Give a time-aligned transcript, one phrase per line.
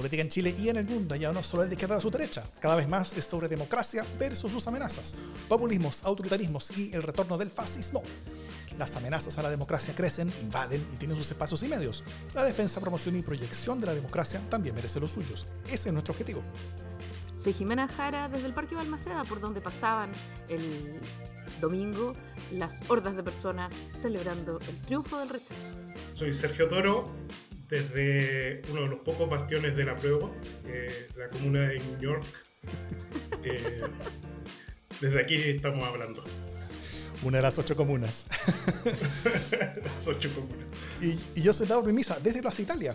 [0.00, 2.10] política en Chile y en el mundo ya no solo es de izquierda a su
[2.10, 5.14] derecha, cada vez más es sobre democracia versus sus amenazas,
[5.46, 8.02] populismos, autoritarismos y el retorno del fascismo.
[8.78, 12.02] Las amenazas a la democracia crecen, invaden y tienen sus espacios y medios.
[12.34, 15.48] La defensa, promoción y proyección de la democracia también merece los suyos.
[15.66, 16.42] Ese es nuestro objetivo.
[17.38, 20.12] Soy Jimena Jara desde el Parque Balmaceda, por donde pasaban
[20.48, 20.98] el
[21.60, 22.14] domingo
[22.52, 25.54] las hordas de personas celebrando el triunfo del rechazo.
[26.14, 27.06] Soy Sergio Toro,
[27.70, 30.28] desde uno de los pocos bastiones de la prueba,
[30.66, 32.24] eh, la comuna de New York.
[33.42, 33.80] Eh,
[35.00, 36.22] desde aquí estamos hablando.
[37.22, 38.26] Una de las ocho comunas.
[39.82, 40.58] las ocho comunas.
[41.00, 42.94] Y, yo soy Dado Misa desde Plaza Italia,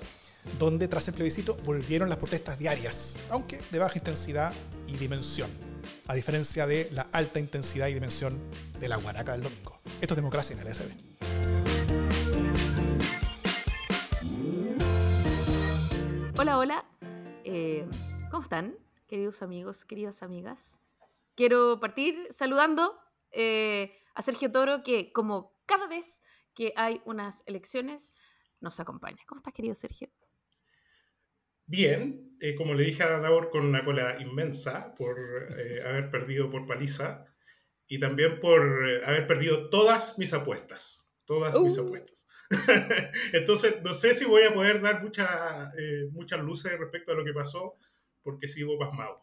[0.60, 4.54] donde tras el plebiscito volvieron las protestas diarias, aunque de baja intensidad
[4.86, 5.50] y dimensión,
[6.06, 8.40] a diferencia de la alta intensidad y dimensión
[8.80, 9.80] de la guaraca del domingo.
[10.00, 12.15] Esto es democracia en el SD.
[16.38, 16.86] Hola, hola.
[17.46, 17.86] Eh,
[18.30, 20.82] ¿Cómo están, queridos amigos, queridas amigas?
[21.34, 23.00] Quiero partir saludando
[23.32, 26.22] eh, a Sergio Toro, que como cada vez
[26.54, 28.14] que hay unas elecciones,
[28.60, 29.18] nos acompaña.
[29.28, 30.10] ¿Cómo estás, querido Sergio?
[31.68, 35.18] Bien, eh, como le dije a Daur, con una cola inmensa por
[35.86, 37.26] haber perdido por paliza
[37.88, 38.62] y también por
[39.06, 41.16] haber perdido todas mis apuestas.
[41.24, 41.86] Todas mis uh.
[41.86, 42.25] apuestas.
[43.34, 47.24] Entonces, no sé si voy a poder dar mucha, eh, muchas luces respecto a lo
[47.24, 47.78] que pasó,
[48.24, 49.22] porque sigo pasmado.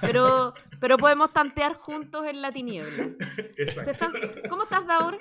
[0.00, 3.10] Pero, pero podemos tantear juntos en la tiniebla.
[3.56, 4.06] Exacto.
[4.48, 5.18] ¿Cómo estás, Daur?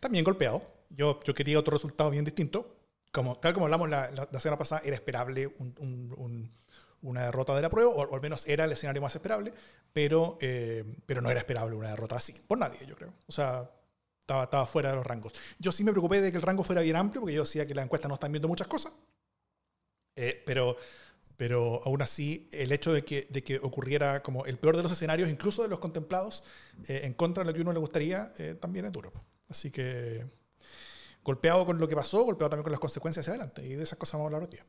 [0.00, 0.62] También golpeado.
[0.90, 2.76] Yo, yo quería otro resultado bien distinto.
[3.12, 5.54] Como, tal como hablamos la, la, semana pasada, era esperable
[7.00, 9.54] una derrota de la prueba, o, al menos era el escenario más esperable,
[9.92, 12.32] pero, eh, pero no era esperable una derrota así.
[12.48, 13.14] Por nadie, yo creo.
[13.28, 13.70] O sea,
[14.24, 15.34] estaba, estaba fuera de los rangos.
[15.58, 17.74] Yo sí me preocupé de que el rango fuera bien amplio, porque yo decía que
[17.74, 18.92] la encuesta no están viendo muchas cosas.
[20.16, 20.76] Eh, pero,
[21.36, 24.92] pero aún así, el hecho de que, de que ocurriera como el peor de los
[24.92, 26.44] escenarios, incluso de los contemplados,
[26.88, 29.12] eh, en contra de lo que uno le gustaría, eh, también es duro.
[29.48, 30.24] Así que
[31.22, 33.66] golpeado con lo que pasó, golpeado también con las consecuencias hacia adelante.
[33.66, 34.66] Y de esas cosas vamos a hablar hoy día.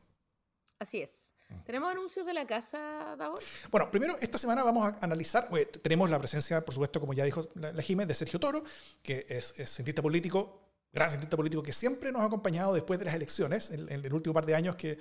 [0.78, 1.32] Así es.
[1.64, 3.42] ¿Tenemos anuncios de la casa, Davor?
[3.70, 5.48] Bueno, primero, esta semana vamos a analizar,
[5.82, 8.62] tenemos la presencia, por supuesto, como ya dijo la, la de Sergio Toro,
[9.02, 10.60] que es, cientista político,
[10.92, 14.32] gran cientista político que siempre nos ha acompañado después de las elecciones, en, el último
[14.32, 14.98] par de años que,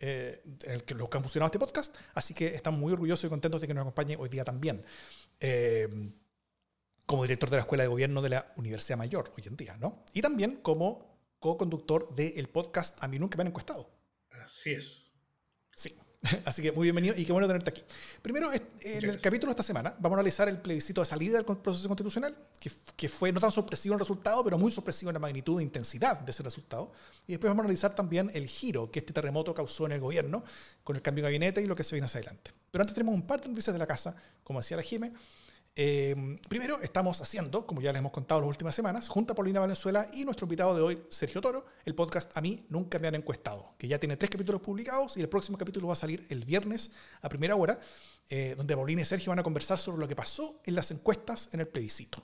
[0.00, 3.24] eh, en el que los que han funcionado este podcast, así que estamos muy orgullosos
[3.24, 4.84] y contentos de que nos acompañe hoy día también.
[5.40, 6.12] Eh,
[7.06, 10.02] como director de la Escuela de Gobierno de la Universidad Mayor hoy en día, ¿no?
[10.14, 13.90] Y también como co-conductor del podcast A mí nunca me han encuestado.
[14.30, 15.11] Así es.
[15.76, 15.94] Sí.
[16.44, 17.82] Así que muy bienvenido y qué bueno tenerte aquí.
[18.20, 21.44] Primero, en el capítulo de esta semana vamos a analizar el plebiscito de salida del
[21.44, 25.14] proceso constitucional, que, que, fue no tan sorpresivo en el resultado, pero muy sorpresivo en
[25.14, 26.92] la magnitud e intensidad de ese resultado.
[27.26, 30.44] Y después vamos a analizar también el giro que este terremoto causó en el gobierno
[30.84, 32.52] con el cambio de gabinete y lo que se viene hacia adelante.
[32.70, 35.12] Pero antes tenemos un par de noticias de la casa, como decía la Jime.
[35.74, 36.14] Eh,
[36.50, 40.06] primero, estamos haciendo, como ya les hemos contado las últimas semanas, junto a Paulina Valenzuela
[40.12, 43.74] y nuestro invitado de hoy, Sergio Toro, el podcast A mí nunca me han encuestado,
[43.78, 46.92] que ya tiene tres capítulos publicados y el próximo capítulo va a salir el viernes
[47.22, 47.78] a primera hora,
[48.28, 51.48] eh, donde Paulina y Sergio van a conversar sobre lo que pasó en las encuestas
[51.52, 52.22] en el plebiscito.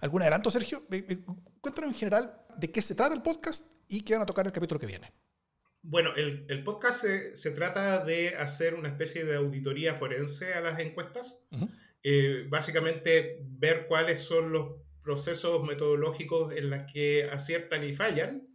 [0.00, 0.82] ¿Algún adelanto, Sergio?
[0.90, 1.20] Eh,
[1.62, 4.48] cuéntanos en general de qué se trata el podcast y qué van a tocar en
[4.48, 5.10] el capítulo que viene.
[5.80, 10.60] Bueno, el, el podcast se, se, trata de hacer una especie de auditoría forense a
[10.60, 11.38] las encuestas.
[12.02, 18.46] Eh, básicamente ver cuáles son los procesos metodológicos en los que aciertan y fallan.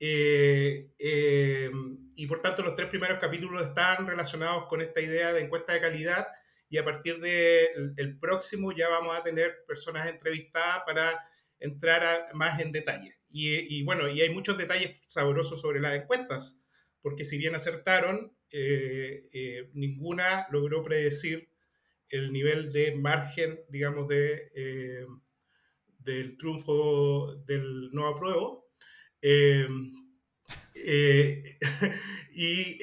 [0.00, 1.70] Eh, eh,
[2.14, 5.80] y por tanto los tres primeros capítulos están relacionados con esta idea de encuesta de
[5.80, 6.26] calidad
[6.68, 11.20] y a partir del el próximo ya vamos a tener personas entrevistadas para
[11.60, 13.18] entrar más en detalle.
[13.28, 16.60] Y, y, bueno, y hay muchos detalles sabrosos sobre las encuestas,
[17.00, 18.32] porque si bien acertaron,
[19.72, 21.51] ninguna logró predecir
[22.12, 25.06] el nivel de margen, digamos, de, eh,
[25.98, 28.68] del triunfo del no apruebo.
[29.22, 29.66] Eh,
[30.74, 31.42] eh,
[32.34, 32.76] y,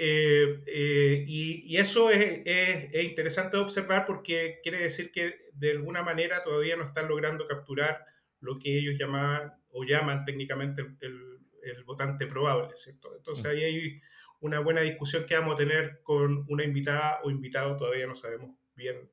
[1.27, 6.83] y, eso es, es, interesante observar porque quiere decir que de alguna manera todavía no
[6.83, 8.03] están logrando capturar
[8.39, 13.15] lo que ellos llamaban o llaman técnicamente el, el votante probable, ¿cierto?
[13.15, 13.47] Entonces mm.
[13.49, 14.01] ahí hay
[14.39, 18.55] una buena discusión que vamos a tener con una invitada o invitado, todavía no sabemos
[18.73, 19.11] bien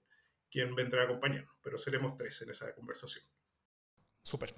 [0.56, 3.22] quien vendrá a acompañarnos, pero seremos tres en esa conversación.
[4.22, 4.54] Súper.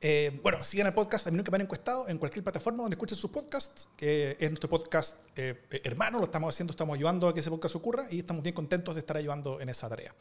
[0.00, 2.94] Eh, bueno, sigan el podcast A mí nunca me han encuestado en cualquier plataforma donde
[2.94, 7.34] escuchen sus podcasts, que es nuestro podcast eh, hermano, lo estamos haciendo, estamos ayudando a
[7.34, 10.14] que ese podcast ocurra y estamos bien contentos de estar ayudando en esa tarea.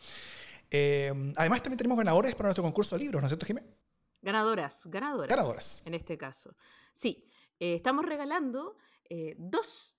[0.71, 3.69] Eh, además, también tenemos ganadores para nuestro concurso de libros, ¿no es cierto, Jiménez?
[4.23, 5.29] Ganadoras, ganadoras.
[5.29, 5.83] Ganadoras.
[5.85, 6.55] En este caso.
[6.93, 7.27] Sí,
[7.59, 8.75] estamos regalando
[9.37, 9.95] dos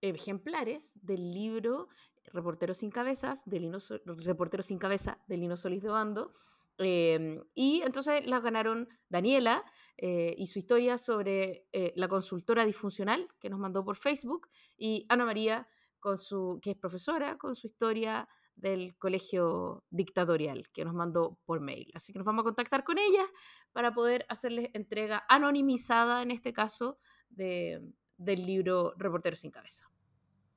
[0.00, 1.88] ejemplares del libro
[2.34, 6.32] Reportero sin cabezas, de Lino, Reportero sin cabeza de Lino Solís de Bando.
[6.78, 9.64] Em, y entonces las ganaron Daniela
[9.96, 15.06] eh, y su historia sobre eh, la consultora disfuncional que nos mandó por Facebook y
[15.08, 15.68] Ana María,
[16.00, 21.60] con su, que es profesora, con su historia del colegio dictatorial que nos mandó por
[21.60, 21.90] mail.
[21.94, 23.24] Así que nos vamos a contactar con ella
[23.72, 26.98] para poder hacerles entrega anonimizada, en este caso,
[27.30, 27.80] de,
[28.16, 29.88] del libro Reportero sin cabeza.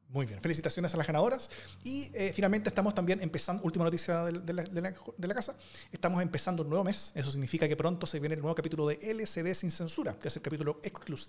[0.10, 1.50] Muy bien, felicitaciones a las ganadoras.
[1.84, 5.56] Y eh, finalmente estamos también empezando, última noticia de, la, casa,
[5.92, 7.12] estamos empezando un nuevo mes.
[7.14, 10.36] Eso significa que pronto se viene el nuevo capítulo de LCD sin censura, que es
[10.38, 10.80] el capítulo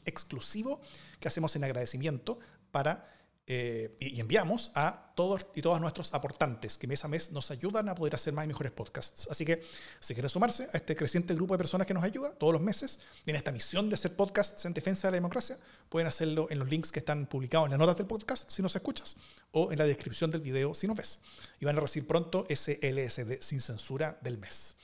[0.04, 0.80] exclusivo
[1.18, 2.38] que hacemos en agradecimiento
[2.70, 3.17] para
[3.50, 7.88] eh, y, enviamos a todos y todas nuestros aportantes que mes a mes nos ayudan
[7.88, 9.26] a poder hacer más y mejores podcasts.
[9.30, 9.62] Así que
[10.00, 13.00] si quieren sumarse a este creciente grupo de personas que nos ayuda todos los meses
[13.24, 15.56] en esta misión de hacer podcasts en defensa de la democracia,
[15.88, 18.76] pueden hacerlo en los links que están publicados en las notas del podcast si nos
[18.76, 19.16] escuchas
[19.52, 21.20] o en la descripción del video si nos ves.
[21.58, 24.76] Y van a recibir pronto ese LSD sin censura del mes.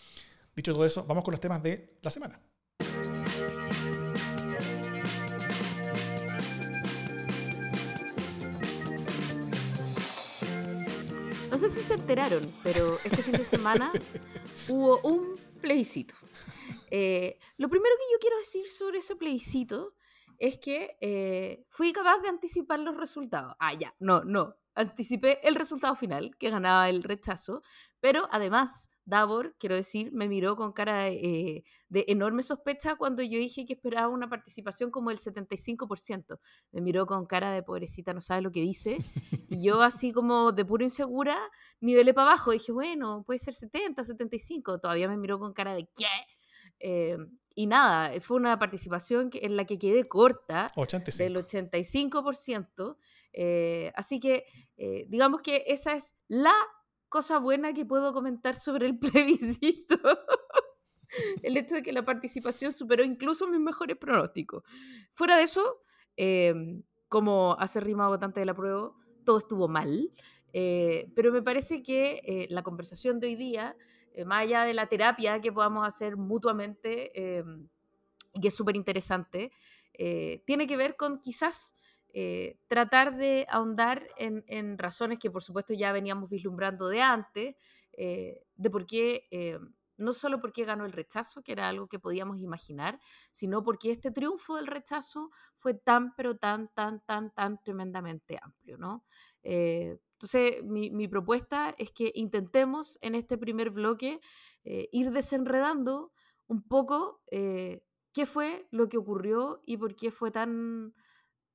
[0.57, 2.41] Dicho todo eso, vamos con los temas de la semana.
[11.55, 13.93] No sé si se enteraron, pero este fin de semana
[14.69, 16.13] hubo un plebiscito.
[16.91, 19.95] Eh, lo primero que yo quiero decir sobre ese plebiscito
[20.41, 23.55] es que eh, fui capaz de anticipar los resultados.
[23.61, 24.57] Ah, ya, no, no.
[24.75, 27.63] Anticipé el resultado final, que ganaba el rechazo,
[28.01, 33.39] pero además Davor, quiero decir, me miró con cara eh, de, enorme sospecha cuando yo
[33.39, 36.39] dije que esperaba una participación como el 75%.
[36.73, 38.99] Me miró con cara de pobrecita, no sabe lo que dice.
[39.51, 41.39] Y yo así como de puro insegura,
[41.81, 42.53] nivelé para abajo.
[42.53, 44.81] Dije, bueno, puede ser 70, 75.
[44.81, 46.07] Todavía me miró con cara de ¿qué?
[46.81, 47.19] Eh,
[47.55, 51.23] y nada, fue una participación en la que quedé corta 85.
[51.23, 51.37] del
[52.11, 52.97] 85%.
[53.35, 54.45] Eh, así que
[55.09, 56.55] digamos que esa es la
[57.15, 59.97] cosa buena que puedo comentar sobre el plebiscito.
[61.45, 64.65] el hecho de que la participación superó incluso mis mejores pronósticos.
[65.13, 65.81] Fuera de eso,
[66.17, 68.91] em, como hace rima votante de la prueba,
[69.25, 70.11] todo estuvo mal.
[70.53, 73.77] Eh, pero me parece que eh, la conversación de hoy día,
[74.13, 77.69] eh, más allá de la terapia que podamos hacer mutuamente, em,
[78.43, 79.53] que es súper interesante,
[80.45, 81.77] tiene que ver con quizás
[82.17, 87.57] eh, tratar de ahondar en, razones que por supuesto ya veníamos vislumbrando de antes,
[87.91, 89.59] eh, de por qué, eh,
[89.97, 93.01] no solo por qué ganó el rechazo, que era algo que podíamos imaginar,
[93.33, 98.79] sino porque este triunfo del rechazo fue tan, pero tan, tan, tan, tan tremendamente amplio,
[98.79, 99.05] ¿no?
[99.43, 104.21] entonces, mi, mi, propuesta es que intentemos en este primer bloque
[104.63, 106.13] ir desenredando
[106.47, 110.95] un poco qué fue lo que ocurrió y por qué fue tan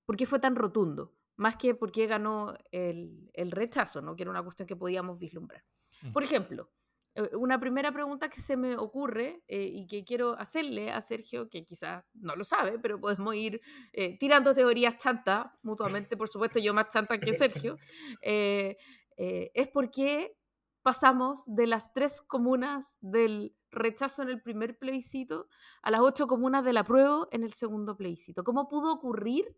[0.09, 4.15] por qué fue tan rotundo, más que por qué ganó el, rechazo, ¿no?
[4.15, 5.63] que era una cuestión que podíamos vislumbrar.
[6.01, 6.13] Mm.
[6.13, 6.71] Por ejemplo,
[7.13, 11.47] eh, una primera pregunta que se me ocurre eh, y que quiero hacerle a Sergio,
[11.47, 13.61] que quizás no lo sabe, pero podemos ir
[13.93, 17.77] eh, tirando teorías chantas mutuamente, por supuesto yo más chanta que Sergio,
[18.23, 20.35] es por qué
[20.81, 25.49] pasamos de las tres comunas del rechazo en el primer plebiscito
[25.83, 28.43] a las ocho comunas del apruebo en el segundo plebiscito.
[28.43, 29.55] ¿Cómo pudo ocurrir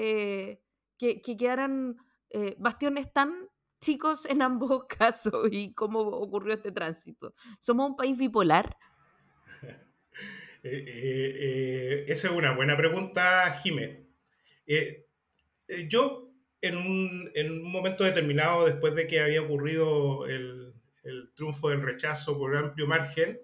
[0.00, 0.60] eh,
[0.96, 1.96] que, quedaran
[2.30, 3.32] eh, bastiones tan
[3.80, 7.34] chicos en ambos casos y cómo ocurrió este tránsito.
[7.58, 8.76] ¿Somos un país bipolar?
[10.64, 14.08] Eh, esa es una buena pregunta, Jimé.
[15.88, 20.74] yo, en un, en un, momento determinado, después de que había ocurrido el,
[21.04, 23.40] el triunfo del rechazo por amplio margen,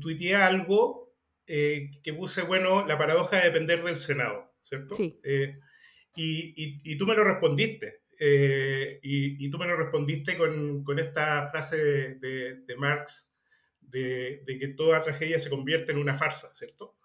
[0.00, 1.12] tuiteé algo
[1.44, 4.49] que puse, bueno, la paradoja de depender del Senado.
[4.62, 4.94] ¿Cierto?
[4.94, 5.18] Sí.
[5.22, 5.58] Eh,
[6.14, 8.02] y, y, tú me lo respondiste.
[8.18, 13.34] Eh, y, y, tú me lo respondiste con, con esta frase de, de, Marx
[13.80, 16.96] de, de, que toda tragedia se convierte en una farsa, ¿cierto?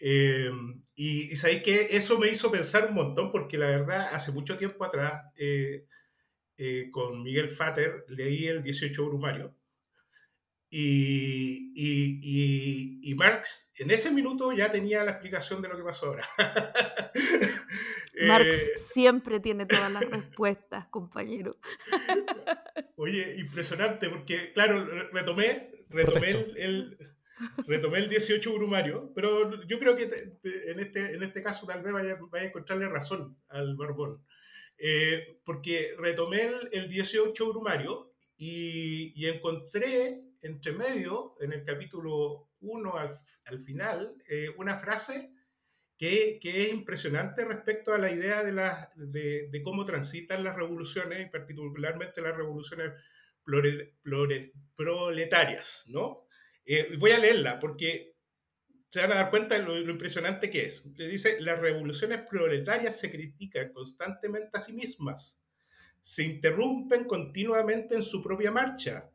[0.00, 0.50] Eh,
[0.94, 4.56] y, y sabéis que eso me hizo pensar un montón, porque la verdad, hace mucho
[4.56, 5.22] tiempo atrás,
[6.90, 9.59] con Miguel Fater, leí el 18 Brumario,
[10.72, 16.06] y, y, y, Marx en ese minuto ya tenía la explicación de lo que pasó
[16.06, 16.24] ahora.
[18.28, 21.58] Marx eh, siempre tiene todas las respuestas, compañero.
[22.96, 26.96] Oye, impresionante, porque claro, retomé, retomé el,
[27.66, 31.92] retomé el 18 Brumario, pero yo creo que en, este, en este caso tal vez
[31.92, 34.24] vaya, vaya a encontrarle razón al Barbón.
[34.78, 42.50] Eh, porque retomé el, el 18 Brumario y, y encontré entre medio, en el capítulo
[42.60, 42.94] 1
[43.44, 45.32] al, final, eh, una frase
[45.96, 50.56] que, que, es impresionante respecto a la idea de, la, de, de, cómo transitan las
[50.56, 52.92] revoluciones, y particularmente las revoluciones
[54.76, 56.26] proletarias, ¿no?
[56.64, 58.16] Eh, voy a leerla porque
[58.88, 60.84] se van a dar cuenta de lo, lo, impresionante que es.
[60.96, 65.42] Le dice, las revoluciones proletarias se critican constantemente a sí mismas,
[66.00, 69.09] se interrumpen continuamente en su propia marcha,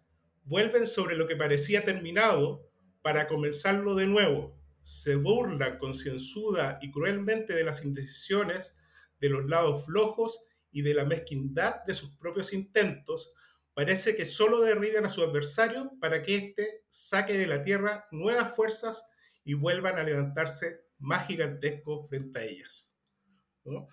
[0.45, 2.69] vuelven sobre lo que parecía terminado
[3.01, 8.77] para comenzarlo de nuevo, se burlan concienzuda y cruelmente de las indecisiones,
[9.19, 13.33] de los lados flojos y de la mezquindad de sus propios intentos,
[13.73, 18.55] parece que solo derriban a su adversario para que éste saque de la tierra nuevas
[18.55, 19.07] fuerzas
[19.43, 22.95] y vuelvan a levantarse más gigantescos frente a ellas.
[23.63, 23.87] ¿no?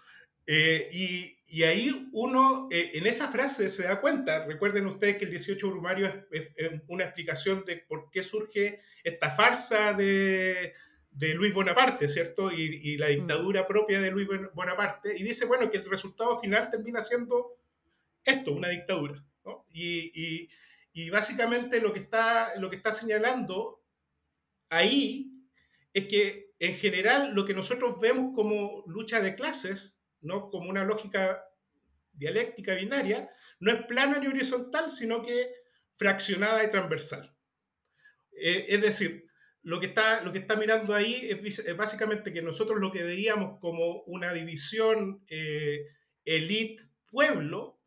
[0.47, 5.25] Eh, y, y, ahí uno, eh, en esa frase se da cuenta, recuerden ustedes que
[5.25, 10.73] el 18 Brumario es, es, es una explicación de por qué surge esta farsa de,
[11.13, 12.51] de Luis Bonaparte, ¿cierto?
[12.51, 16.71] Y, y, la dictadura propia de Luis Bonaparte, y dice, bueno, que el resultado final
[16.71, 17.59] termina siendo
[18.25, 19.25] esto, una dictadura.
[19.45, 19.67] ¿no?
[19.73, 20.49] Y,
[20.93, 23.83] y, básicamente lo que, está, lo que está señalando
[24.71, 25.33] ahí
[25.93, 30.51] es que en general lo que nosotros vemos como lucha de clases, ¿no?
[30.51, 31.45] como una lógica
[32.13, 35.51] dialéctica binaria, no es plana ni horizontal, sino que
[35.97, 37.35] fraccionada y transversal.
[38.33, 39.27] Eh, es decir,
[39.63, 43.61] lo que, está, lo que está mirando ahí es, básicamente que nosotros lo que veíamos
[43.61, 45.87] como una división eh,
[46.25, 47.81] elite-pueblo,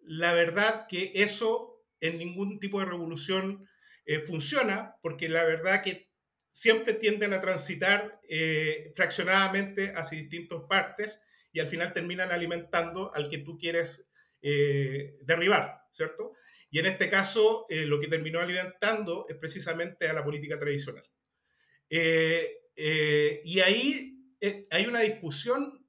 [0.00, 3.68] la verdad que eso en ningún tipo de revolución
[4.06, 6.08] eh, funciona, porque la verdad que
[6.50, 11.22] siempre tienden a transitar eh, fraccionadamente hacia distintas partes
[11.58, 14.08] y al final terminan alimentando al que tú quieres
[14.40, 16.34] eh, derribar, ¿cierto?
[16.70, 21.02] Y en este caso, eh, lo que terminó alimentando es precisamente a la política tradicional.
[21.90, 25.84] Eh, eh, y ahí eh, hay una discusión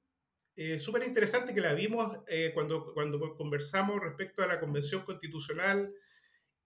[0.78, 2.18] súper interesante que la vimos
[2.52, 5.90] cuando, cuando conversamos respecto a la Convención Constitucional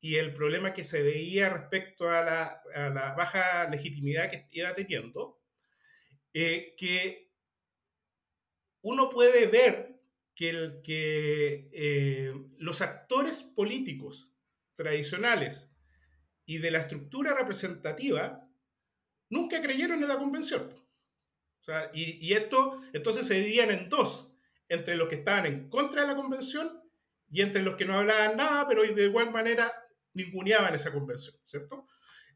[0.00, 4.74] y el problema que se veía respecto a la, a la baja legitimidad que iba
[4.74, 5.40] teniendo,
[6.32, 7.23] que
[8.84, 10.00] uno puede ver
[10.34, 14.30] que, eh, los actores políticos
[14.74, 15.70] tradicionales
[16.44, 18.46] y de la estructura representativa
[19.30, 20.72] nunca creyeron en la convención.
[21.60, 24.36] O sea, y, y, esto entonces se dividían en dos,
[24.68, 26.82] entre los que estaban en contra de la convención
[27.30, 29.72] y entre los que no hablaban nada, pero de igual manera
[30.12, 31.86] ninguneaban esa convención, ¿cierto?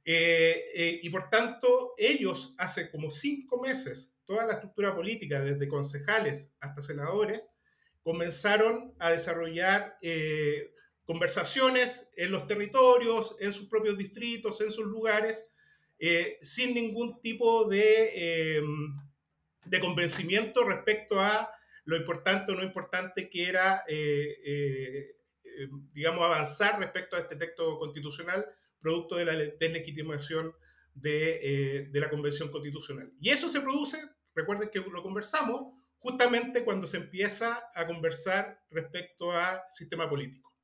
[0.03, 5.67] Eh, eh, y por tanto, ellos hace como cinco meses, toda la estructura política, desde
[5.67, 7.49] concejales hasta senadores,
[8.03, 10.75] comenzaron a desarrollar eh,
[11.07, 15.49] conversaciones en los territorios, en sus propios distritos, en sus lugares,
[15.99, 18.63] eh, sin ningún tipo de, eh,
[19.65, 21.51] de, convencimiento respecto a
[21.85, 23.83] lo importante o no importante que era,
[25.95, 28.45] digamos, avanzar respecto a este texto constitucional,
[28.79, 30.53] producto de la deslegitimación
[30.95, 33.11] de, de la Convención Constitucional.
[33.21, 33.99] Y eso se produce,
[34.39, 40.55] recuerden que lo conversamos, justamente cuando se empieza a conversar respecto a sistema político.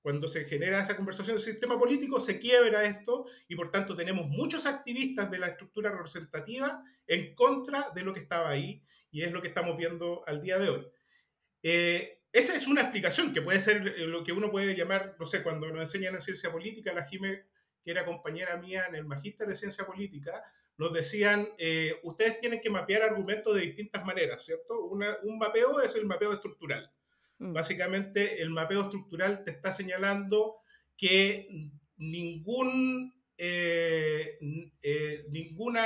[0.00, 4.28] Cuando se genera esa conversación del sistema político, se quiebra esto y por tanto tenemos
[4.28, 9.32] muchos activistas de la estructura representativa en contra de lo que estaba ahí y es
[9.32, 10.86] lo que estamos viendo al día de hoy.
[11.62, 15.42] Eh, esa es una explicación que puede ser lo que uno puede llamar, no sé,
[15.42, 17.46] cuando nos enseñan en ciencia política, la Jime,
[17.82, 20.42] que era compañera mía en el magíster de ciencia política,
[20.76, 24.84] nos decían, eh, ustedes tienen que mapear argumentos de distintas maneras, ¿cierto?
[24.86, 26.90] Una, un mapeo es el mapeo estructural.
[27.38, 27.52] Mm.
[27.52, 30.56] Básicamente, el mapeo estructural te está señalando
[30.96, 31.48] que
[31.96, 34.38] ningún, eh,
[34.82, 35.82] eh, ninguna,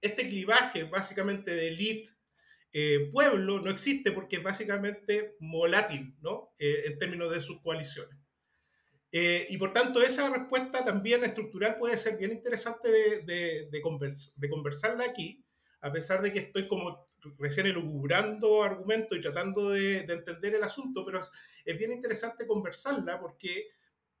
[0.00, 2.10] este clivaje básicamente de elite
[3.12, 6.54] pueblo no existe porque es básicamente volátil, ¿no?
[6.58, 8.16] en términos de sus coaliciones.
[9.10, 13.80] Eh, y por tanto, esa respuesta también estructural puede ser bien interesante de, de, de,
[13.80, 15.42] convers de, conversarla aquí,
[15.80, 21.04] a pesar de que estoy como recién elucubrando argumentos y tratando de, entender el asunto,
[21.04, 21.20] pero
[21.64, 23.68] es bien interesante conversarla porque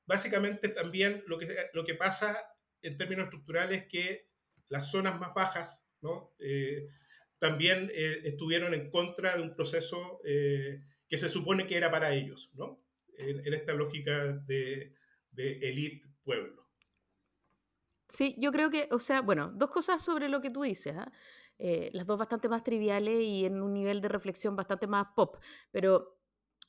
[0.06, 2.36] básicamente también lo que, lo que pasa
[2.82, 4.28] en términos estructurales es que
[4.68, 6.32] las zonas más bajas ¿no?
[6.38, 6.88] eh,
[7.38, 12.12] también eh, estuvieron en contra de un proceso eh, que se supone que era para
[12.12, 12.82] ellos, ¿no?
[13.18, 14.94] En, esta lógica de,
[15.32, 16.66] de elite pueblo.
[18.08, 21.10] Sí, yo creo que, o sea, bueno, dos cosas sobre lo que tú dices, ¿eh?
[21.60, 25.38] Eh, las dos bastante más triviales y en un nivel de reflexión bastante más pop,
[25.72, 26.16] pero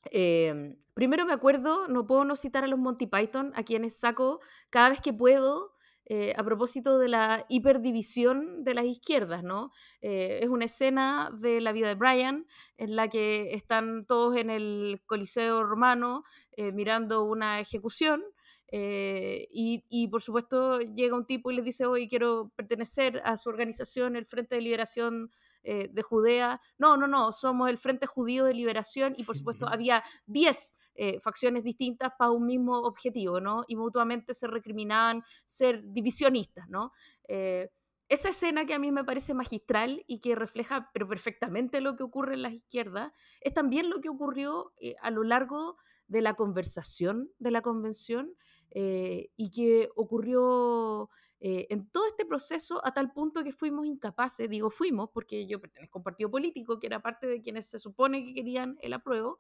[0.09, 4.39] eh, primero me acuerdo, no puedo no citar a los Monty Python, a quienes saco
[4.71, 5.75] cada vez que puedo
[6.11, 9.71] eh, a propósito de la hiperdivisión de las izquierdas, ¿no?
[10.01, 12.47] Eh, es una escena de la vida de Brian
[12.77, 16.23] en la que están todos en el Coliseo romano
[16.53, 18.23] eh, mirando una ejecución.
[18.71, 23.49] y, y, por supuesto llega un tipo y les dice, hoy quiero pertenecer a su
[23.49, 25.31] organización, el Frente de Liberación
[25.63, 26.61] de Judea.
[26.77, 31.17] No, no, no, somos el Frente Judío de Liberación y por supuesto había 10 eh,
[31.21, 33.63] facciones distintas para un mismo objetivo, ¿no?
[33.69, 36.91] Y mutuamente se recriminaban ser divisionistas, ¿no?
[37.29, 37.69] Eh,
[38.09, 42.33] esa escena que a mí me parece magistral y que refleja perfectamente lo que ocurre
[42.33, 45.77] en las izquierdas, es también lo que ocurrió eh, a lo largo
[46.09, 48.35] de la conversación de la convención
[48.71, 55.09] y que ocurrió en todo este proceso a tal punto que fuimos incapaces, digo fuimos
[55.11, 58.33] porque yo pertenezco a un partido político que era parte de quienes se supone que
[58.33, 59.39] querían el apruebo,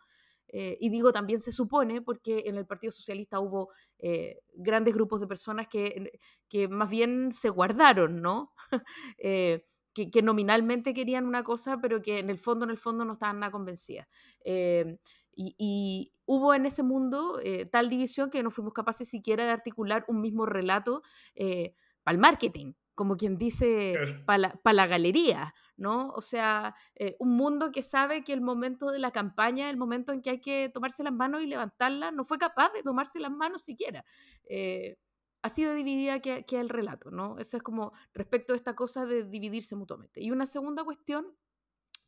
[0.51, 5.21] eh, y digo también se supone porque en el Partido Socialista hubo eh, grandes grupos
[5.21, 6.11] de personas que,
[6.47, 8.53] que, más bien se guardaron, ¿no?
[9.19, 13.05] Eh, que, que, nominalmente querían una cosa, pero que en el fondo, en el fondo
[13.05, 14.07] no estaban nada convencidas.
[14.45, 17.39] Y, y, hubo en ese mundo
[17.71, 21.01] tal división que no fuimos capaces siquiera de articular un mismo relato
[21.35, 26.09] para el marketing, como quien dice, para la, la, galería, ¿no?
[26.09, 30.11] O sea, eh, un mundo que sabe que el momento de la campaña, el momento
[30.11, 33.31] en que hay que tomarse las manos y levantarlas, no fue capaz de tomarse las
[33.31, 34.03] manos siquiera.
[34.49, 34.97] Eh,
[35.41, 37.39] así de dividida que, que, el relato, ¿no?
[37.39, 40.21] Eso es como respecto a esta cosa de dividirse mutuamente.
[40.21, 41.25] Y una segunda cuestión,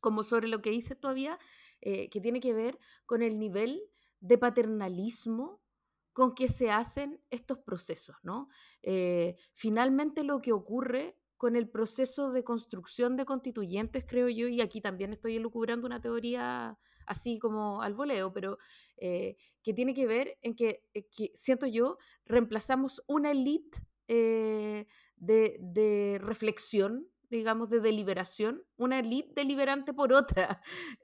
[0.01, 1.39] como sobre lo que hice todavía,
[1.79, 3.81] eh, que tiene que ver con el nivel
[4.19, 5.60] de paternalismo
[6.13, 8.49] con que se hacen estos procesos, ¿no?
[8.81, 14.61] Eh, finalmente lo que ocurre con el proceso de construcción de constituyentes, creo yo, y
[14.61, 16.77] aquí también estoy elucubrando una teoría
[17.07, 18.57] así como al voleo, pero
[18.97, 23.79] eh, que tiene que ver en que, eh, siento yo, reemplazamos una élite
[25.17, 30.61] de, reflexión, digamos, de deliberación, una élite deliberante por otra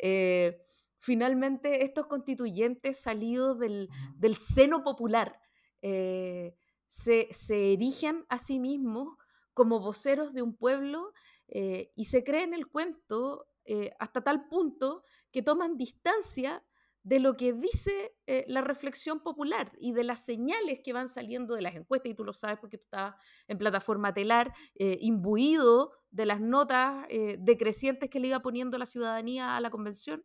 [1.00, 3.90] finalmente estos constituyentes salidos del,
[4.36, 5.40] seno popular
[5.82, 6.56] eh,
[6.88, 7.30] se,
[7.74, 9.16] erigen a sí mismos
[9.54, 11.14] como voceros de un pueblo
[11.48, 16.64] eh, y se creen el cuento eh, hasta tal punto que toman distancia
[17.04, 18.18] de lo que dice
[18.48, 22.26] la reflexión popular y de las señales que van saliendo de las encuestas, y tú
[22.26, 23.16] lo sabes porque tú estabas
[23.48, 27.08] en plataforma telar, imbuido de las notas
[27.40, 30.22] decrecientes que le iba poniendo la ciudadanía a la convención.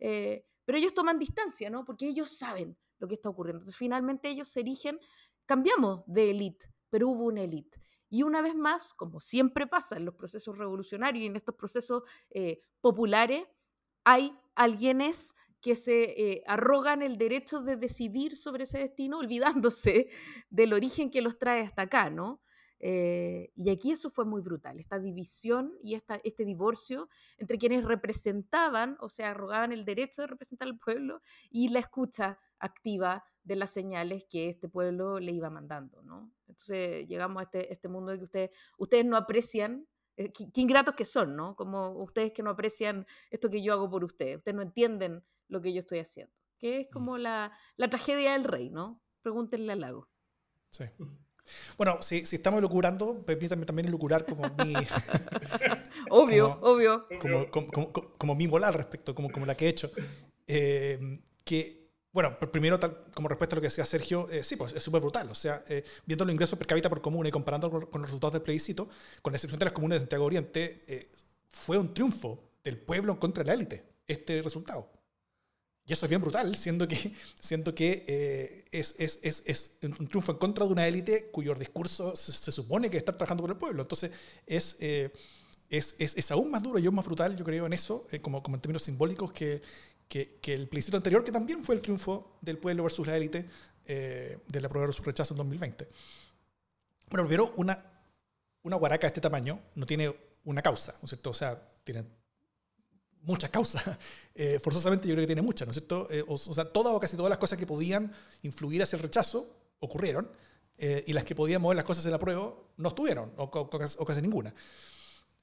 [0.00, 1.84] Eh, pero ellos toman distancia, ¿no?
[1.84, 3.58] Porque ellos saben lo que está ocurriendo.
[3.58, 4.98] Entonces, finalmente ellos se erigen,
[5.46, 7.80] cambiamos de élite, pero hubo una élite.
[8.08, 12.02] Y una vez más, como siempre pasa en los procesos revolucionarios y en estos procesos
[12.30, 13.44] eh, populares,
[14.04, 20.08] hay alguienes que se eh, arrogan el derecho de decidir sobre ese destino, olvidándose
[20.48, 22.42] del origen que los trae hasta acá, ¿no?
[22.82, 27.84] Eh, y aquí eso fue muy brutal, esta división y esta, este divorcio entre quienes
[27.84, 33.56] representaban, o sea, arrogaban el derecho de representar al pueblo y la escucha activa de
[33.56, 36.32] las señales que este pueblo le iba mandando, ¿no?
[36.48, 40.94] Entonces llegamos a este, este mundo de que ustedes, ustedes no aprecian, eh, qué, ingratos
[40.94, 41.56] que son, ¿no?
[41.56, 45.60] Como ustedes que no aprecian esto que yo hago por ustedes, ustedes no entienden lo
[45.60, 46.92] que yo estoy haciendo, que es mm.
[46.92, 49.02] como la, la tragedia del rey, ¿no?
[49.20, 50.08] Pregúntenle al lago.
[50.70, 50.84] Sí.
[51.76, 54.74] Bueno, si, si estamos locurando, permítanme también elucurar como mi...
[56.10, 57.06] obvio, obvio.
[57.20, 59.90] Como, como, como, mi mola al respecto, como, como la que he hecho.
[60.46, 64.74] Eh, que, bueno, primero, tal, como respecto a lo que decía Sergio, eh, sí, pues
[64.74, 65.30] es súper brutal.
[65.30, 68.10] O sea, eh, viendo los ingresos per cápita por comuna y comparando con, con, los
[68.10, 68.88] resultados del plebiscito,
[69.22, 71.10] con la excepción de las comunas de Santiago Oriente,
[71.48, 74.99] fue un triunfo del pueblo contra la élite este resultado.
[75.86, 80.08] Y eso es bien brutal, siendo que, siendo que eh, es, es, es, es, un
[80.08, 83.56] triunfo en contra de una élite cuyo discurso se, supone que está trabajando por el
[83.56, 83.82] pueblo.
[83.82, 84.12] Entonces
[84.46, 85.12] es, eh,
[85.68, 88.56] es, aún más duro y aún más brutal, yo creo, en eso, eh, como, como
[88.56, 89.62] en términos simbólicos, que,
[90.08, 93.46] que, que, el plebiscito anterior, que también fue el triunfo del pueblo versus la élite
[93.86, 95.88] de la prueba de su rechazo en 2020.
[97.08, 97.84] Bueno, primero, una,
[98.62, 100.14] una guaraca de este tamaño no tiene
[100.44, 101.30] una causa, ¿no es cierto?
[101.30, 102.04] O sea, tiene
[103.22, 103.82] muchas causas.
[104.32, 106.08] Eh, forzosamente yo creo que tiene muchas, ¿no es cierto?
[106.10, 109.54] Eh, o, sea, todas o casi todas las cosas que podían influir hacia el rechazo
[109.80, 110.30] ocurrieron
[110.78, 114.22] eh, y las que podían mover las cosas en la prueba no estuvieron, o, casi
[114.22, 114.54] ninguna.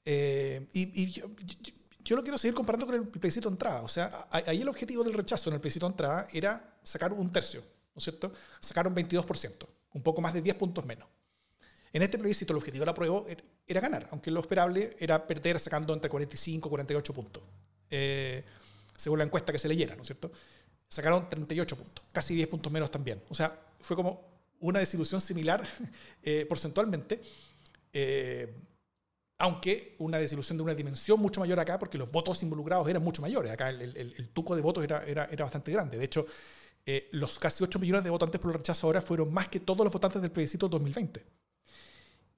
[0.04, 3.82] y, yo, lo quiero seguir comparando con el plebiscito de entrada.
[3.82, 7.30] O sea, ahí el objetivo del rechazo en el plebiscito de entrada era sacar un
[7.30, 8.32] tercio, ¿no es cierto?
[8.58, 11.06] Sacar un 22%, un poco más de 10 puntos menos.
[11.92, 13.22] En este plebiscito el objetivo de la prueba
[13.64, 17.42] era ganar, aunque lo esperable era perder sacando entre 45 y 48 puntos.
[17.90, 18.44] Eh,
[18.96, 20.32] según la encuesta que se leyera, ¿no es cierto?
[20.88, 23.22] Sacaron 38 puntos, casi 10 puntos menos también.
[23.28, 25.66] O sea, fue como una desilusión similar
[26.22, 27.22] eh, porcentualmente,
[27.92, 28.54] eh,
[29.38, 33.22] aunque una desilusión de una dimensión mucho mayor acá, porque los votos involucrados eran mucho
[33.22, 33.52] mayores.
[33.52, 35.96] Acá el, el, tuco de votos era, era, era bastante grande.
[35.96, 36.26] De hecho,
[36.90, 39.84] eh, los casi 8 millones de votantes por el rechazo ahora fueron más que todos
[39.84, 41.22] los votantes del plebiscito 2020.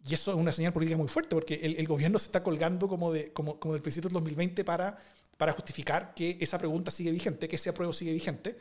[0.04, 3.12] Y eso es una señal política muy fuerte, porque el, gobierno se está colgando como,
[3.12, 4.98] de, como, como del plebiscito 2020 para,
[5.40, 8.58] para justificar que esa pregunta sigue vigente, que ese apruebo sigue vigente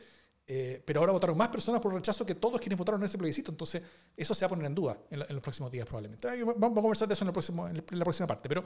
[0.52, 3.52] eh, pero ahora votaron más personas por rechazo que todos quienes votaron en ese plebiscito.
[3.52, 3.84] Entonces,
[4.16, 6.26] eso se va a poner en duda en, los próximos días, probablemente.
[6.42, 8.48] Vamos a conversar de eso en, el próximo, en, la próxima parte.
[8.48, 8.64] Pero,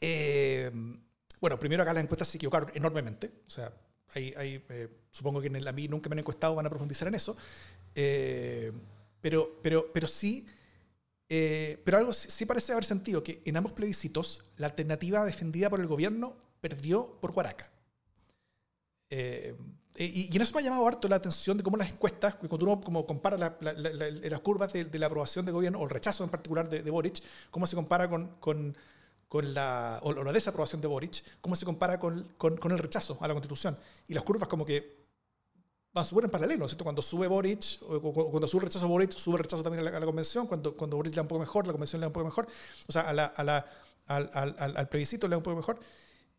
[0.00, 0.70] eh,
[1.40, 3.32] bueno, primero acá las encuestas se equivocaron enormemente.
[3.48, 3.72] O sea,
[4.14, 7.08] hay, eh, supongo que en el, a mí nunca me han encuestado, van a profundizar
[7.08, 7.36] en eso.
[7.92, 10.46] pero, pero, pero sí.
[11.28, 15.86] Pero algo sí, parece haber sentido que en ambos plebiscitos la alternativa defendida por el
[15.86, 17.70] gobierno perdió por Huaraca.
[19.10, 19.54] Eh,
[19.96, 22.64] eh, y, en eso me ha llamado harto la atención de cómo las encuestas, cuando
[22.64, 26.70] uno como compara las curvas de, la aprobación de gobierno, o el rechazo en particular
[26.70, 28.74] de, Boric, cómo se compara con, con,
[29.28, 33.28] con la, o la desaprobación de Boric, cómo se compara con, con, el rechazo a
[33.28, 33.76] la constitución.
[34.08, 35.01] Y las curvas como que
[35.92, 36.84] van súper en paralelo, ¿cierto?
[36.84, 38.00] Cuando sube Boric, o,
[38.30, 40.96] cuando sube el rechazo a Boric, sube el rechazo también a la, convención, cuando, cuando
[40.96, 42.46] Boric le da un poco mejor, la convención le da un poco mejor,
[42.86, 43.66] o sea, a la, a la,
[44.06, 45.78] al, al, al, plebiscito le da un poco mejor.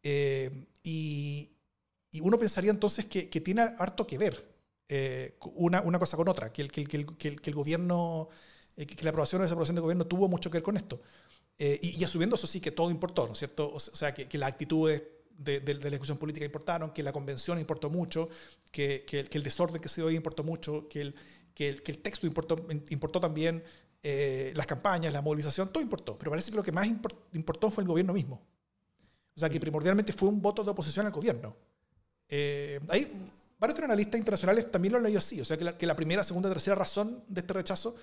[0.01, 1.49] Eh, y,
[2.11, 4.53] y uno pensaría entonces que, que tiene harto que ver
[4.89, 6.87] eh, una, una, cosa con otra, que el, que el,
[7.17, 8.29] que el, que el gobierno,
[8.75, 10.99] eh, que la aprobación o desaprobación del gobierno tuvo mucho que ver con esto.
[11.59, 13.71] Eh, y, y, asumiendo eso sí que todo importó, ¿no es cierto?
[13.71, 15.03] O sea, que las actitudes
[15.37, 18.29] de, de, la discusión política importaron, que la convención importó mucho,
[18.71, 21.15] que, que el desorden que se dio ahí importó mucho, que el,
[21.53, 23.63] que el, que el texto importó, importó también,
[24.03, 26.17] las campañas, la movilización, todo importó.
[26.17, 28.41] Pero parece que lo que más importó fue el gobierno mismo.
[29.35, 31.55] O sea, que primordialmente fue un voto de oposición al gobierno.
[32.29, 33.11] Eh, hay
[33.59, 36.23] varios analistas internacionales también lo han leído así, o sea, que la, que la, primera,
[36.23, 37.95] segunda, tercera razón de este rechazo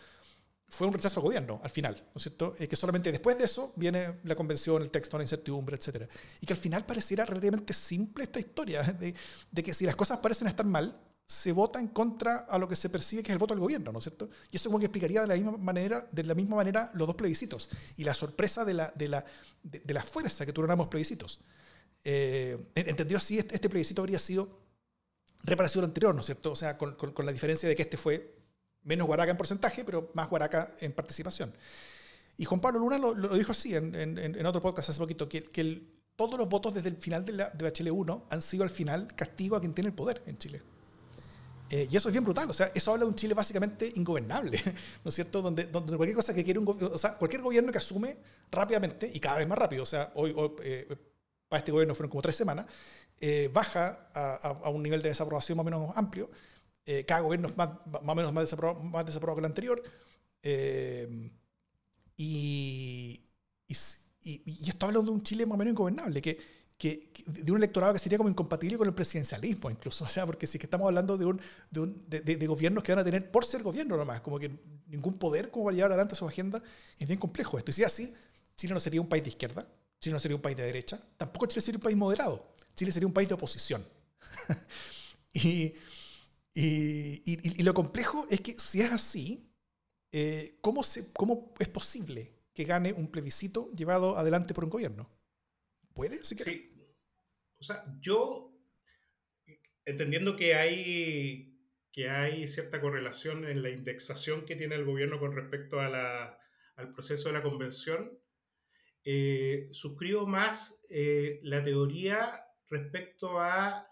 [0.70, 2.54] fue un rechazo al gobierno, al final, ¿no es cierto?
[2.58, 6.08] Eh, que solamente después de eso viene la convención, el texto, la incertidumbre, etc.
[6.40, 9.14] Y que al final pareciera relativamente simple esta historia, de,
[9.50, 10.96] de, que si las cosas parecen estar mal,
[11.30, 13.92] se vota en contra a lo que se percibe que es el voto del gobierno,
[13.92, 14.30] ¿no es cierto?
[14.50, 17.14] Y eso como que explicaría de la misma manera, de la misma manera los dos
[17.14, 19.24] plebiscitos y la sorpresa de la, de la,
[19.62, 21.40] de, la fuerza que tuvieron ambos plebiscitos.
[22.02, 24.58] Eh, entendió así, este, este, plebiscito habría sido
[25.44, 26.50] reparecido al anterior, ¿no es cierto?
[26.50, 28.39] O sea, con, con, la diferencia de que este fue
[28.84, 31.52] menos Guaraca en porcentaje, pero más Guaraca en participación.
[32.36, 35.28] Y Juan Pablo Luna lo, lo dijo así en, en, en, otro podcast hace poquito,
[35.28, 38.42] que, que el, todos los votos desde el final de, la, de Bachelet 1 han
[38.42, 40.62] sido al final castigo a quien tiene el poder en Chile.
[41.68, 44.60] Eh, y eso es bien brutal, o sea, eso habla de un Chile básicamente ingobernable,
[45.04, 45.40] ¿no es cierto?
[45.40, 48.16] Donde, donde cualquier cosa que quiere un o sea, cualquier gobierno que asume
[48.50, 50.96] rápidamente y cada vez más rápido, o sea, hoy, hoy eh,
[51.48, 52.66] para este gobierno fueron como tres semanas,
[53.20, 56.30] eh, baja a, un nivel de desaprobación más o menos amplio.
[56.92, 59.80] Eh, cada gobierno es más, más o menos más desaprobado, que el anterior.
[60.42, 61.30] Eh,
[62.16, 63.22] y,
[63.68, 63.76] y,
[64.24, 66.36] y, esto habla de un Chile más o menos ingobernable, que,
[66.76, 70.04] que, de un electorado que sería como incompatible con el presidencialismo, incluso.
[70.04, 72.90] O sea, porque si que estamos hablando de, un, de, un, de, de, gobiernos que
[72.90, 74.50] van a tener por ser gobierno nomás, como que
[74.88, 76.60] ningún poder como para llevar adelante su agenda,
[76.98, 77.70] es bien complejo esto.
[77.70, 78.12] Y si así,
[78.56, 79.64] Chile no sería un país de izquierda,
[80.00, 83.06] Chile no sería un país de derecha, tampoco Chile sería un país moderado, Chile sería
[83.06, 83.86] un país de oposición.
[85.32, 85.72] y,
[86.52, 89.50] y, y, lo complejo es que si es así,
[90.12, 95.08] eh, ¿cómo, se, ¿cómo es posible que gane un plebiscito llevado adelante por un gobierno?
[95.94, 96.24] ¿Puede?
[96.24, 96.36] ¿Sí?
[97.58, 98.52] O sea, yo,
[99.84, 101.60] entendiendo que hay,
[101.92, 106.38] que hay cierta correlación en la indexación que tiene el gobierno con respecto a la,
[106.76, 108.18] al proceso de la convención,
[109.04, 113.89] eh, suscribo más eh, la teoría respecto a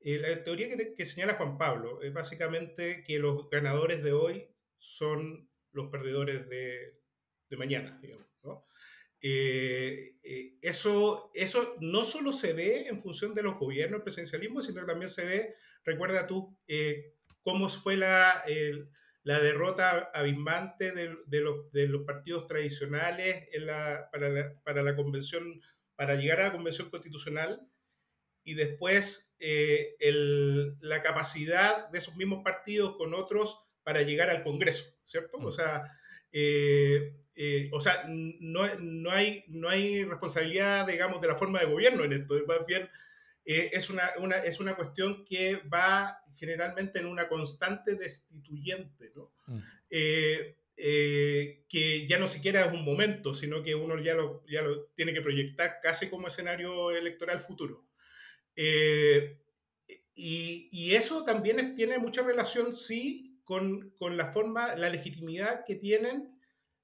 [0.00, 5.48] eh, la teoría que, señala Juan Pablo, es básicamente que los ganadores de hoy son
[5.72, 6.98] los perdedores de,
[7.48, 8.26] de mañana, digamos.
[10.62, 14.86] eso, eso no solo se ve en función de los gobiernos, el presidencialismo, sino que
[14.86, 16.56] también se ve, recuerda tú,
[17.42, 18.42] cómo fue la,
[19.22, 24.82] la derrota abismante de, de, los, de los, partidos tradicionales en la, para, la, para,
[24.82, 25.60] la, convención,
[25.94, 27.60] para llegar a la convención constitucional
[28.44, 34.42] y después eh, el, la capacidad de esos mismos partidos con otros para llegar al
[34.42, 35.38] Congreso, ¿cierto?
[35.38, 35.84] O sea,
[36.32, 41.66] eh, eh, o sea no, no, hay, no hay responsabilidad, digamos, de la forma de
[41.66, 42.88] gobierno en esto, más bien
[43.44, 49.32] es, una, una, es una cuestión que va generalmente en una constante destituyente, ¿no?
[49.46, 49.60] Mm.
[50.82, 54.84] Eh, que ya no siquiera es un momento, sino que uno ya lo, ya lo
[54.94, 57.84] tiene que proyectar casi como escenario electoral futuro.
[58.62, 59.38] Eh,
[60.14, 66.38] y, eso también tiene mucha relación, sí, con, con, la forma, la legitimidad que tienen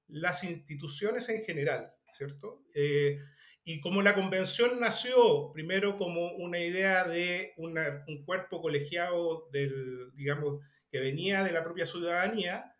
[0.07, 2.63] las instituciones en general, ¿cierto?
[2.73, 3.19] Eh,
[3.63, 10.59] y como la convención nació primero como una idea de un cuerpo colegiado del, digamos,
[10.89, 12.75] que venía de la propia ciudadanía,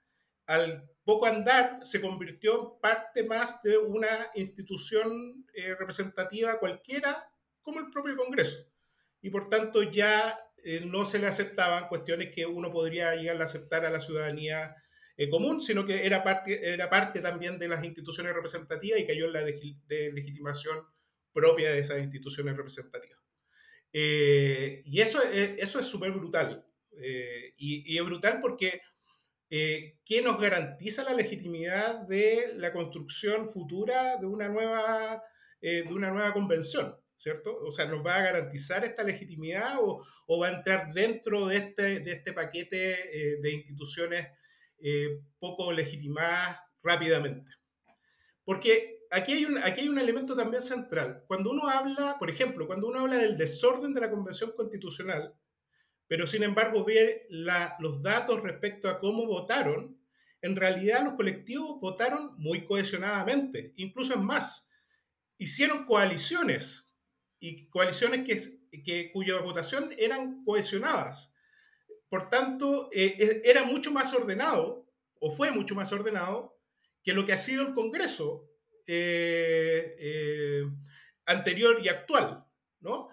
[0.47, 7.29] al poco andar se convirtió en parte más de una institución eh, representativa cualquiera
[7.61, 8.65] como el propio Congreso.
[9.21, 13.45] Y por tanto ya eh, no se le aceptaban cuestiones que uno podría llegar a
[13.45, 14.75] aceptar a la ciudadanía
[15.15, 19.27] eh, común, sino que era parte, era parte también de las instituciones representativas y cayó
[19.27, 20.85] en la de, legitimación
[21.31, 23.17] propia de esas instituciones representativas.
[23.93, 26.65] Eh, y eso, eso es súper brutal.
[27.57, 28.81] Y, y, es brutal porque
[29.47, 35.23] ¿qué nos garantiza la legitimidad de la construcción futura de una nueva,
[35.61, 36.93] de una nueva convención?
[37.17, 37.57] ¿Cierto?
[37.57, 41.57] O sea, ¿nos va a garantizar esta legitimidad o, o va a entrar dentro de
[41.57, 44.27] este, de este paquete eh, de instituciones
[44.79, 47.51] eh, poco legitimadas rápidamente?
[48.45, 51.23] Porque aquí hay, un, aquí hay un elemento también central.
[51.27, 55.33] Cuando uno habla, por ejemplo, cuando uno habla del desorden de la Convención Constitucional,
[56.07, 59.99] pero sin embargo ve la, los datos respecto a cómo votaron,
[60.41, 64.69] en realidad los colectivos votaron muy cohesionadamente, incluso en más.
[65.37, 66.86] Hicieron coaliciones
[67.39, 71.33] y coaliciones que, que, cuya votación eran cohesionadas.
[72.09, 74.87] Por tanto, eh, era mucho más ordenado,
[75.19, 76.57] o fue mucho más ordenado,
[77.03, 78.49] que lo que ha sido el Congreso
[78.85, 80.63] eh, eh,
[81.25, 82.45] anterior y actual.
[82.79, 83.09] ¿no?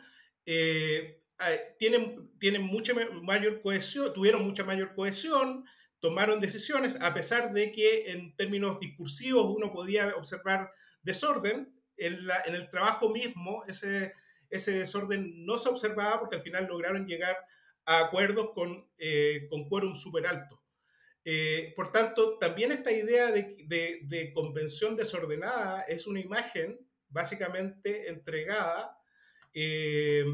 [1.79, 5.65] tienen, tienen mucha mayor cohesión, tuvieron mucha mayor cohesión,
[6.01, 10.71] tomaron decisiones, a pesar de que en términos discursivos uno podía observar
[11.03, 14.13] desorden, en, el trabajo mismo ese,
[14.51, 17.37] ese desorden no se observaba porque al final lograron llegar
[17.87, 20.61] a acuerdos con, eh, con quórum súper alto.
[21.25, 26.79] Eh, por tanto, también esta idea de, convención desordenada es una imagen
[27.09, 28.99] básicamente entregada
[29.55, 30.25] eh,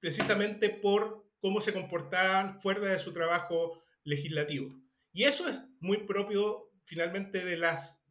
[0.00, 4.74] precisamente por cómo se comportaban fuera de su trabajo legislativo.
[5.12, 8.01] Y eso es muy propio finalmente de las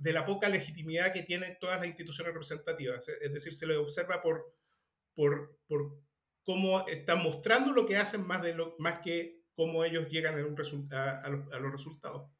[0.00, 3.06] de la poca legitimidad que tienen todas las instituciones representativas.
[3.08, 4.54] Es decir, se le observa por,
[5.14, 6.00] por, por
[6.42, 10.38] cómo están mostrando lo que hacen más, de lo, más que cómo ellos llegan a,
[10.38, 12.30] los, resultados.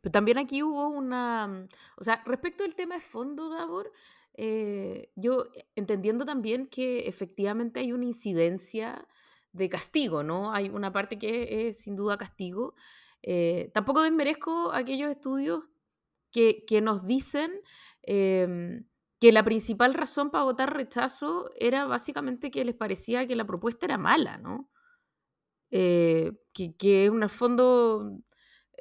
[0.00, 3.92] Pero también aquí hubo una, o sea, respecto al tema de fondo, Davor,
[4.34, 9.08] eh, yo entendiendo también que efectivamente hay una incidencia
[9.50, 10.54] de castigo, ¿no?
[10.54, 12.76] Hay una parte que es sin duda castigo.
[13.22, 15.69] Eh, tampoco desmerezco aquellos estudios
[16.30, 17.50] que, nos dicen
[18.02, 18.86] em,
[19.18, 23.86] que la principal razón para votar rechazo era básicamente que les parecía que la propuesta
[23.86, 24.70] era mala, ¿no?
[25.70, 28.18] Eh, que, que en el fondo,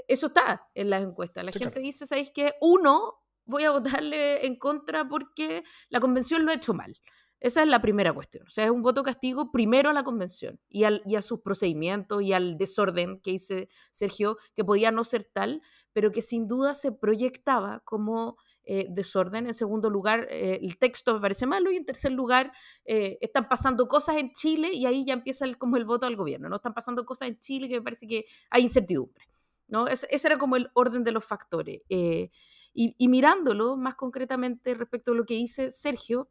[0.07, 1.43] eso está en las encuestas.
[1.43, 2.53] La gente dice, ¿sabéis qué?
[2.61, 6.95] Uno, voy a votarle en contra porque la convención lo ha hecho mal.
[7.39, 8.45] Esa es la primera cuestión.
[8.45, 11.39] O sea, es un voto castigo primero a la convención y, al, y a sus
[11.39, 15.61] procedimientos y al desorden que dice Sergio, que podía no ser tal,
[15.93, 19.47] pero que sin duda se proyectaba como eh, desorden.
[19.47, 22.51] En segundo lugar, eh, el texto me parece malo y en tercer lugar,
[22.83, 26.17] eh, están pasando cosas en Chile y ahí ya empieza el, como el voto al
[26.17, 26.49] gobierno.
[26.49, 29.25] No están pasando cosas en Chile que me parece que hay incertidumbre.
[29.67, 29.87] ¿no?
[29.87, 31.81] ese era como el orden de los factores.
[31.87, 32.31] Y,
[32.73, 36.29] y mirándolo más concretamente respecto a lo que dice Sergio,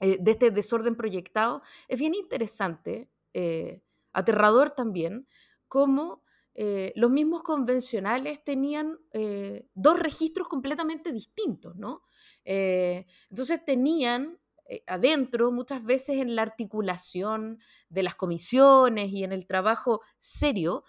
[0.00, 3.82] eh, de este desorden proyectado, es bien interesante, eh,
[4.14, 5.28] aterrador también,
[5.68, 6.22] cómo
[6.54, 8.98] eh, los mismos convencionales tenían
[9.74, 12.02] dos registros completamente distintos, ¿no?
[12.42, 14.38] entonces tenían
[14.86, 17.58] adentro, muchas veces en la articulación
[17.88, 20.84] de las comisiones y en el trabajo serio,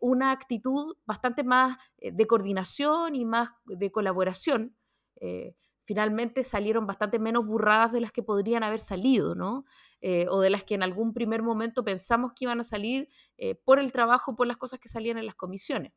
[0.00, 4.74] una actitud bastante más de coordinación y más de colaboración
[5.84, 9.64] finalmente salieron bastante menos burradas de las que podrían haber salido, ¿no?
[10.00, 13.54] Eh, o de las que en algún primer momento pensamos que iban a salir eh,
[13.54, 15.92] por el trabajo, por las cosas que salían en las comisiones.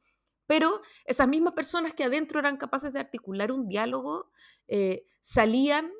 [0.46, 4.32] Pero esas mismas personas que adentro eran capaces de articular un diálogo,
[4.68, 5.92] eh, salían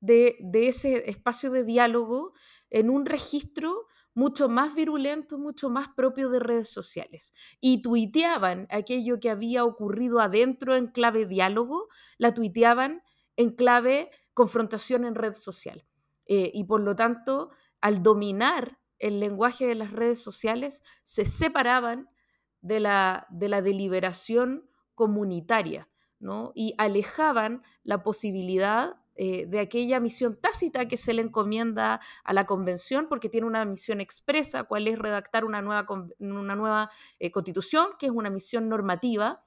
[0.00, 2.32] de, de ese espacio de diálogo
[2.70, 7.34] en un registro mucho más virulento, mucho más propio de redes sociales.
[7.60, 13.02] Y tuiteaban aquello que había ocurrido adentro en clave diálogo, la tuiteaban
[13.36, 15.84] en clave confrontación en red social.
[16.26, 22.08] Eh, y por lo tanto, al dominar el lenguaje de las redes sociales, se separaban
[22.60, 26.52] de la, de la deliberación comunitaria ¿no?
[26.54, 32.46] y alejaban la posibilidad eh, de aquella misión tácita que se le encomienda a la
[32.46, 35.86] convención, porque tiene una misión expresa, cuál es redactar una nueva,
[36.18, 39.44] una nueva eh, constitución, que es una misión normativa,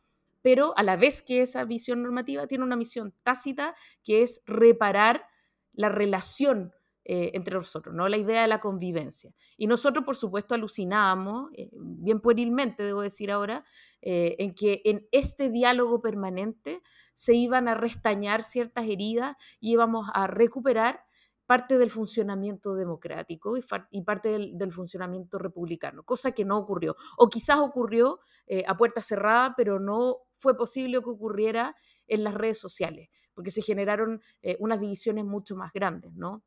[0.48, 5.26] pero a la vez que esa visión normativa tiene una misión tácita, que es reparar
[5.74, 6.72] la relación
[7.04, 8.08] eh, entre nosotros, ¿no?
[8.08, 9.34] la idea de la convivencia.
[9.58, 13.66] Y nosotros, por supuesto, alucinábamos, bien puerilmente, debo decir ahora,
[14.00, 16.82] en que en este diálogo permanente
[17.14, 21.04] se iban a restañar ciertas heridas y íbamos a recuperar
[21.48, 26.96] parte del funcionamiento democrático y, parte del, funcionamiento republicano, cosa que no ocurrió.
[27.18, 31.76] O quizás ocurrió eh, a puerta cerrada, pero no fue posible que ocurriera
[32.08, 36.44] en las redes sociales, porque se generaron eh, unas divisiones mucho más grandes, ¿no?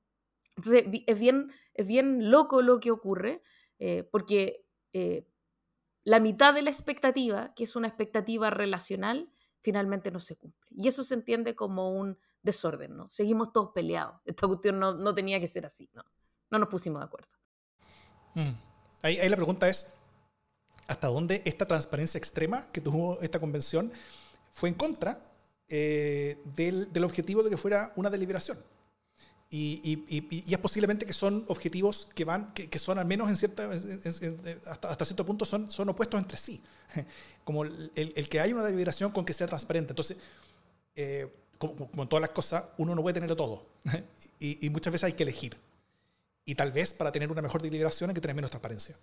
[0.57, 3.43] Entonces, es bien, es bien loco lo que ocurre,
[3.79, 4.67] eh, porque
[6.05, 10.67] la mitad de la expectativa, que es una expectativa relacional, finalmente no se cumple.
[10.71, 13.11] Y eso se entiende como un desorden, ¿no?
[13.11, 14.21] Seguimos todos peleados.
[14.25, 16.03] Esta cuestión no, no tenía que ser así, ¿no?
[16.51, 17.29] No nos pusimos de acuerdo.
[18.35, 18.51] Mm.
[19.03, 19.97] Ahí, ahí, la pregunta es,
[20.91, 23.93] ¿hasta dónde esta transparencia extrema que tuvo esta convención
[24.53, 25.21] fue en contra
[25.69, 28.59] eh, del, del objetivo de que fuera una deliberación?
[29.53, 33.37] Y, y, es posiblemente que son objetivos que van, que, que son al menos en
[33.37, 33.69] cierta,
[34.67, 36.63] hasta, hasta, cierto punto son, son opuestos entre sí.
[37.45, 39.91] Como el, el, que haya una deliberación con que sea transparente.
[39.91, 40.19] Entonces,
[40.95, 43.67] eh, como, como, en todas las cosas, uno no puede tenerlo todo.
[44.39, 45.57] y, muchas veces hay que elegir.
[46.45, 48.97] Y tal vez para tener una mejor deliberación hay que tener menos transparencia.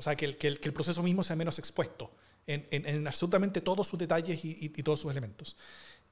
[0.00, 2.10] O sea, que el, que el, que el proceso mismo sea menos expuesto
[2.46, 5.58] en, en, en absolutamente todos sus detalles y, todos sus elementos.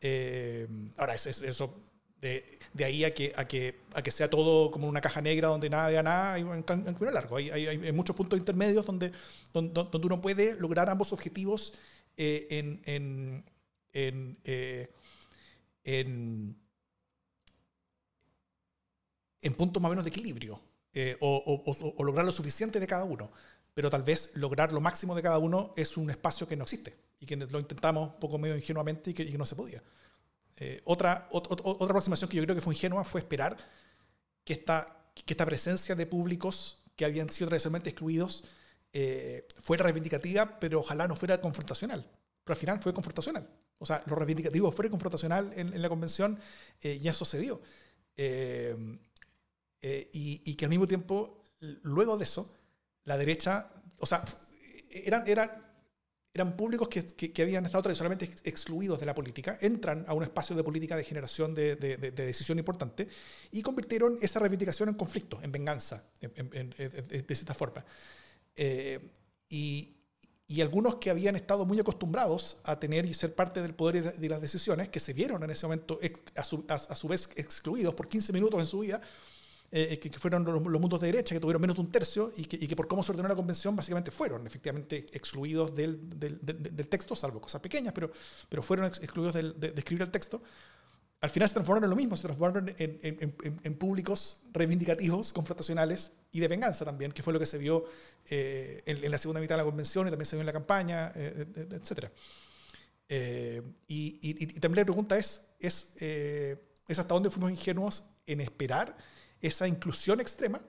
[0.03, 1.75] Eh, ahora, eso, eso
[2.21, 5.49] de, de, ahí a que, a, que, a que sea todo como una caja negra
[5.49, 7.37] donde nada de nada, hay un camino largo.
[7.37, 9.11] Hay, hay, hay, muchos puntos intermedios donde,
[9.55, 11.73] donde, donde, uno puede lograr ambos objetivos
[12.19, 13.45] eh, en, en,
[13.95, 14.91] en, eh,
[15.85, 16.59] en,
[19.41, 20.61] en, puntos más o menos de equilibrio,
[20.93, 23.33] eh, o, o, o, lograr lo suficiente de cada uno.
[23.79, 26.97] Pero tal vez lograr lo máximo de cada uno es un espacio que no existe
[27.21, 29.81] y que lo intentamos un poco medio ingenuamente y que, y que no se podía.
[30.57, 33.57] Eh, otra, otra, aproximación que yo creo que fue ingenua fue esperar
[34.43, 38.43] que esta, que esta presencia de públicos que habían sido tradicionalmente excluidos
[38.93, 42.05] eh, fuera reivindicativa, pero ojalá no fuera confrontacional.
[42.43, 43.49] Pero al final fue confrontacional.
[43.79, 46.37] O sea, lo reivindicativo fue confrontacional en, en la convención
[46.83, 47.63] eh, y eso se dio.
[48.17, 48.91] y,
[50.51, 52.58] y, que al mismo tiempo, luego de eso,
[53.09, 54.23] la derecha, o sea,
[54.91, 55.69] eran, eran
[56.35, 60.55] eran públicos que, que, habían estado tradicionalmente excluidos de la política, entran a un espacio
[60.55, 63.09] de política de generación de, de, de, decisión importante
[63.51, 67.85] y convirtieron esa reivindicación en conflicto, en venganza, de cierta forma.
[68.55, 69.01] Eh,
[69.49, 69.97] y,
[70.47, 74.29] y, algunos que habían estado muy acostumbrados a tener y ser parte del poder de
[74.29, 75.99] las decisiones, que se vieron en ese momento
[76.37, 79.01] a su, a, a su vez excluidos por 15 minutos en su vida,
[79.71, 82.57] eh, que, fueron los, mundos de derecha, que tuvieron menos de un tercio y que,
[82.57, 86.89] y que, por cómo se ordenó la convención básicamente fueron efectivamente excluidos del, del, del,
[86.89, 88.11] texto, salvo cosas pequeñas, pero,
[88.49, 90.43] pero fueron excluidos de, de, escribir el texto.
[91.21, 96.13] Al final se transformaron en lo mismo, se transformaron en, en, en, públicos reivindicativos, confrontacionales
[96.33, 97.85] y de venganza también, que fue lo que se vio
[98.31, 101.13] eh, en, la segunda mitad de la convención y también se vio en la campaña,
[101.15, 102.11] eh, etc.
[103.09, 108.41] Eh, y, y, y, también la pregunta es, es, es hasta dónde fuimos ingenuos en
[108.41, 108.97] esperar
[109.41, 110.61] esa inclusión extrema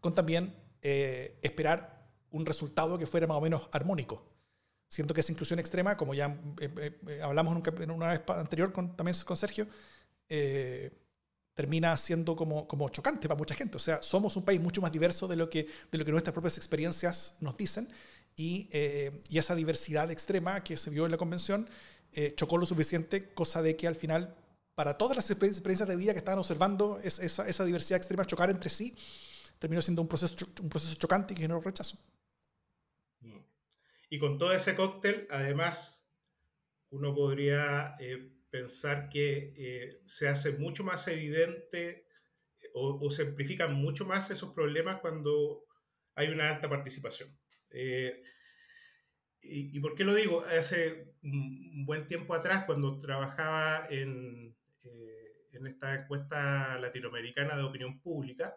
[0.00, 4.22] con también eh, esperar un resultado que fuera más o menos armónico.
[4.86, 8.94] Siento que esa inclusión extrema, como ya eh, eh, hablamos en, una vez anterior con,
[8.96, 9.66] también con Sergio,
[11.54, 13.76] termina siendo como, como chocante para mucha gente.
[13.76, 16.34] O sea, somos un país mucho más diverso de lo que, de lo que nuestras
[16.34, 17.88] propias experiencias nos dicen
[18.36, 18.68] y,
[19.30, 21.66] y esa diversidad extrema que se vio en la convención
[22.36, 24.34] chocó lo suficiente, cosa de que al final
[24.74, 28.96] para todas las experiencias de vida que estaban observando esa, diversidad extrema chocar entre sí,
[29.58, 31.98] terminó siendo un proceso, un proceso chocante y generó rechazo.
[33.20, 33.38] Mm.
[34.10, 36.04] Y con todo ese cóctel, además,
[36.90, 42.06] uno podría eh, pensar que eh, se hace mucho más evidente
[42.60, 45.64] eh, o, se amplifican mucho más esos problemas cuando
[46.16, 47.28] hay una alta participación.
[49.40, 50.42] y, por qué lo digo?
[50.42, 54.56] Hace un buen tiempo atrás, cuando trabajaba en,
[55.54, 58.56] en esta encuesta latinoamericana de opinión pública,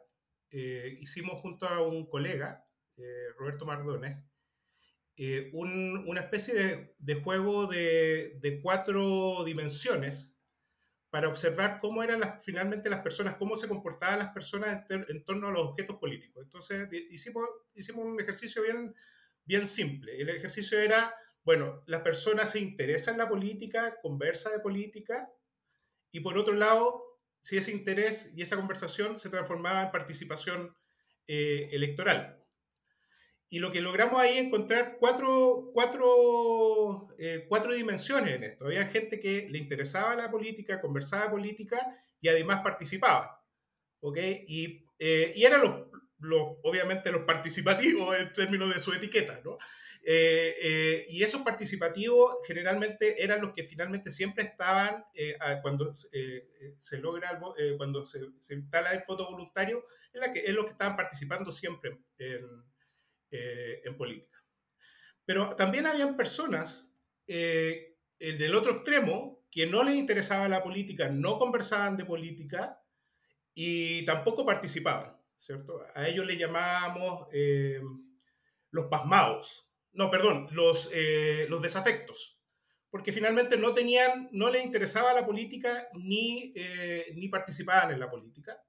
[0.50, 4.24] eh, hicimos junto a un colega, eh, Roberto Mardones,
[5.18, 10.38] eh, un, una especie de, de juego de, de, cuatro dimensiones
[11.10, 15.26] para observar cómo eran las, finalmente las personas, cómo se comportaban las personas en, en,
[15.26, 16.44] torno a los objetos políticos.
[16.44, 18.94] Entonces hicimos, hicimos un ejercicio bien,
[19.44, 20.22] bien simple.
[20.22, 25.28] El ejercicio era, bueno, las personas se interesan en la política, conversa de política,
[26.12, 27.04] y por otro lado,
[27.42, 30.76] si ese interés y esa conversación se transformaba en participación
[31.28, 32.38] eh, electoral.
[33.50, 38.66] Y lo que logramos ahí encontrar cuatro, cuatro, eh, cuatro dimensiones en esto.
[38.66, 41.78] Había gente que le interesaba la política, conversaba política
[42.20, 43.42] y además participaba.
[44.02, 44.18] ¿ok?
[44.48, 45.88] Y, eh, y eran los,
[46.20, 49.40] los, obviamente los participativos en términos de su etiqueta.
[49.46, 49.58] ¿no?
[50.10, 56.98] Eh, eh, y esos participativos generalmente eran los que finalmente siempre estaban eh, cuando se
[56.98, 57.38] logra,
[57.76, 58.20] cuando se,
[58.52, 59.84] instala el voto voluntario,
[60.14, 62.48] es, la que, es los que estaban participando siempre en,
[63.32, 64.42] en política.
[65.26, 66.90] Pero también habían personas
[67.28, 72.82] del otro extremo que no les interesaba la política, no conversaban de política
[73.54, 75.82] y tampoco participaban, ¿cierto?
[75.96, 77.28] A ellos le llamábamos
[78.72, 79.67] los pasmados,
[79.98, 82.40] no, perdón, los, eh, los desafectos,
[82.92, 88.10] porque finalmente no tenían, no les interesaba la política ni, eh, ni participaban en la
[88.10, 88.64] política.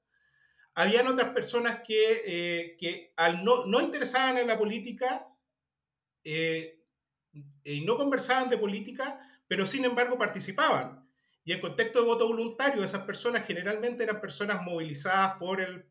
[0.74, 5.26] Habían otras personas que, eh, que al no, no interesaban en la política
[6.24, 11.08] y no conversaban de política, pero sin embargo participaban.
[11.44, 15.86] Y en contexto de voto voluntario, esas personas generalmente eran personas movilizadas por el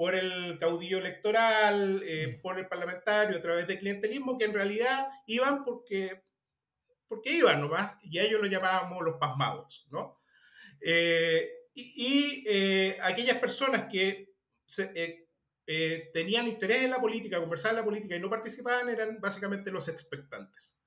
[0.00, 2.40] por el caudillo electoral, eh, mm.
[2.40, 6.24] por el parlamentario, a través de clientelismo, que en realidad iban porque,
[7.06, 10.22] porque iban nomás, y a ellos lo llamábamos los pasmados, ¿no?
[10.80, 14.32] Eh, y, eh, aquellas personas que
[16.14, 19.86] tenían interés en la política, conversaban en la política y no participaban eran básicamente los
[19.88, 20.80] expectantes.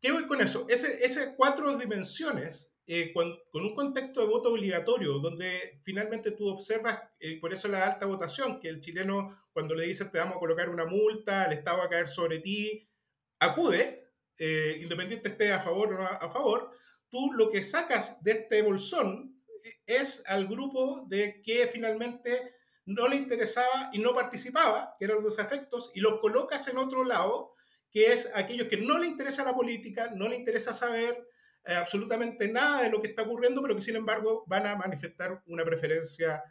[0.00, 0.66] ¿Qué voy con eso?
[0.68, 7.00] Ese, esas cuatro dimensiones eh, con, un contexto de voto obligatorio, donde finalmente tú observas,
[7.20, 10.40] eh, por eso la alta votación, que el chileno cuando le dice te vamos a
[10.40, 12.90] colocar una multa, el Estado va a caer sobre ti,
[13.38, 16.72] acude, eh, independiente esté a favor o no a favor,
[17.08, 19.40] tú lo que sacas de este bolsón
[19.86, 25.36] es al grupo de que finalmente no le interesaba y no participaba, que eran los
[25.36, 27.54] desafectos, y los colocas en otro lado,
[27.92, 31.24] que es aquellos que no le interesa la política, no le interesa saber,
[31.70, 35.40] eh, absolutamente nada de lo que está ocurriendo, pero que sin embargo van a manifestar
[35.46, 36.42] una preferencia,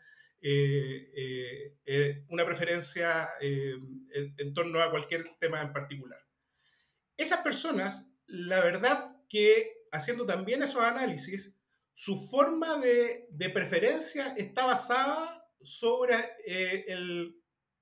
[0.42, 4.08] eh, eh, una preferencia en,
[4.38, 6.20] en, torno a cualquier tema en particular.
[7.18, 11.60] Esas personas, la verdad que haciendo también esos análisis,
[11.94, 16.16] su forma de, de preferencia está basada sobre
[16.46, 17.36] el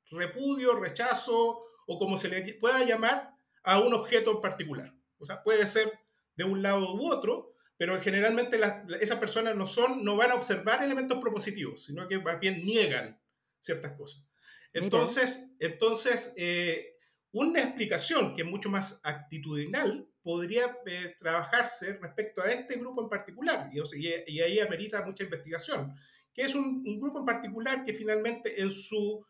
[0.10, 3.30] repudio, rechazo o como se le pueda llamar
[3.62, 4.92] a un objeto en particular.
[5.20, 5.97] O sea, puede ser
[6.38, 8.60] de un lado u otro, pero generalmente
[9.02, 13.20] esas personas no, son, no van a observar elementos propositivos, sino que más bien niegan
[13.60, 14.26] ciertas cosas.
[14.72, 16.96] Entonces, entonces eh,
[17.32, 23.10] una explicación que es mucho más actitudinal podría eh, trabajarse respecto a este grupo en
[23.10, 23.80] particular, y,
[24.28, 25.96] y, ahí amerita mucha investigación,
[26.34, 29.26] que es un, un grupo en particular que finalmente en su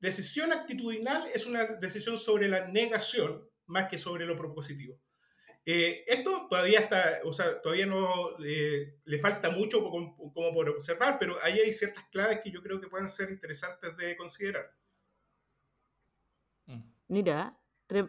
[0.00, 4.98] decisión actitudinal es una decisión sobre la negación más que sobre lo propositivo.
[5.70, 11.18] Eh, esto todavía está, o sea, todavía no eh, le falta mucho como, por observar,
[11.20, 14.74] pero ahí hay ciertas claves que yo creo que pueden ser interesantes de considerar.
[16.64, 16.80] Mm.
[17.08, 17.60] Mira,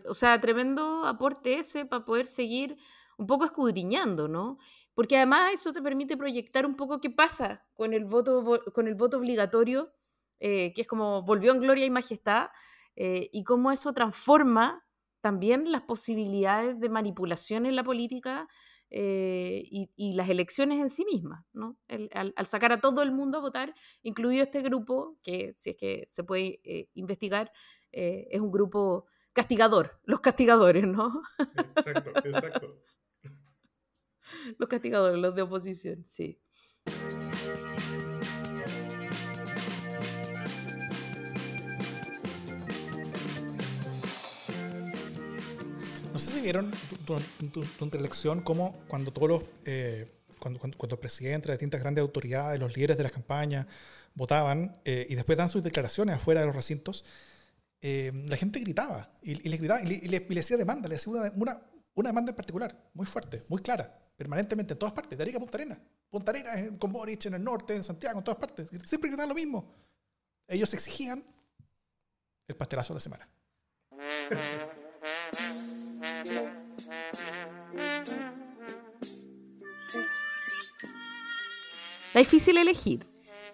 [0.06, 2.78] o sea, tremendo aporte ese para poder seguir
[3.18, 4.58] un poco escudriñando, ¿no?
[4.94, 8.96] Porque además eso te permite proyectar un poco qué pasa con el voto, con el
[8.96, 9.94] voto obligatorio,
[10.40, 12.52] eh, que es como volvió en gloria y majestad,
[12.96, 14.86] y cómo eso transforma
[15.22, 18.48] también las posibilidades de manipulación en la política
[18.92, 21.78] eh, y, las elecciones en sí mismas, ¿no?
[22.14, 26.04] al, sacar a todo el mundo a votar, incluido este grupo, que si es que
[26.08, 27.52] se puede eh, investigar,
[27.92, 31.22] eh, es un grupo castigador, los castigadores, ¿no?
[31.76, 32.82] Exacto, exacto.
[34.58, 36.42] los castigadores, los de oposición, sí.
[46.30, 46.72] Sé si vieron
[47.06, 50.08] durante la elección cómo cuando todos los, eh,
[50.40, 53.66] cuando, cuando, cuando, presidentes de distintas grandes autoridades, los líderes de las campañas
[54.14, 57.04] votaban eh, y después dan sus declaraciones afuera de los recintos,
[57.82, 61.62] eh, la gente gritaba y, les gritaba y, le, hacía demanda, le hacía una, una,
[61.96, 65.40] una, demanda en particular, muy fuerte, muy clara, permanentemente en todas partes, de Arica a
[65.40, 65.80] Punta Arenas.
[66.10, 68.68] Punta Arenas, con Boric, en el norte, en Santiago, en todas partes.
[68.86, 69.74] Siempre gritaban lo mismo.
[70.48, 71.24] Ellos exigían
[72.48, 73.30] el pastelazo de la semana.
[82.08, 83.06] Está difícil elegir.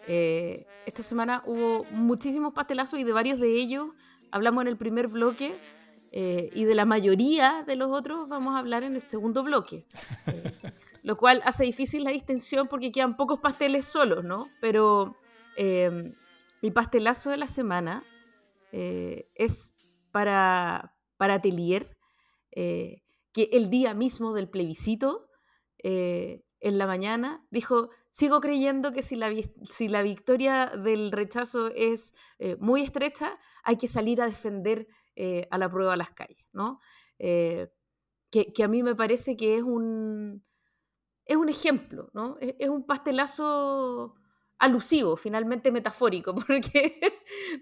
[0.07, 3.89] Eh, esta semana hubo muchísimos pastelazos y de varios de ellos
[4.31, 5.55] hablamos en el primer bloque
[6.11, 9.85] eh, y de la mayoría de los otros vamos a hablar en el segundo bloque.
[11.05, 14.47] lo cual hace difícil la distinción porque quedan pocos pasteles solos, ¿no?
[14.59, 15.15] Pero
[15.55, 16.13] eh,
[16.63, 18.01] mi pastelazo de la semana
[18.71, 19.75] eh, es
[20.11, 21.94] para, para Atelier,
[22.55, 25.29] eh, que el día mismo del plebiscito,
[25.83, 29.31] en la mañana, dijo, sigo creyendo que si la,
[29.61, 32.15] si la victoria del rechazo es
[32.57, 34.87] muy estrecha, hay que salir a defender
[35.51, 36.79] a la prueba a las calles, ¿no?
[37.19, 40.43] Que, a mí me parece que es un,
[41.25, 42.37] es un ejemplo, ¿no?
[42.39, 44.15] Es, un pastelazo
[44.57, 46.99] alusivo, finalmente metafórico, porque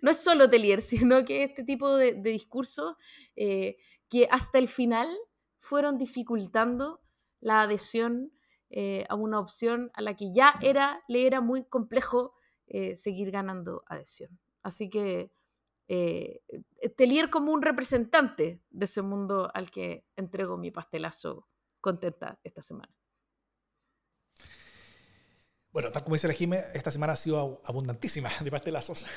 [0.01, 2.95] no es solo Telier, sino que este tipo de, discursos
[3.35, 3.77] eh,
[4.13, 5.09] que hasta el final
[5.57, 7.01] fueron dificultando
[7.39, 8.31] la adhesión
[8.69, 12.35] eh, a una opción a la que ya era, le era muy complejo
[12.67, 14.39] eh, seguir ganando adhesión.
[14.61, 15.31] Así que
[16.95, 21.47] Telier como un representante de ese mundo al que entrego mi pastelazo
[21.81, 22.93] contenta esta semana.
[25.73, 29.05] Bueno, tal como dice la Jime, esta semana ha sido abundantísima de pastelazos.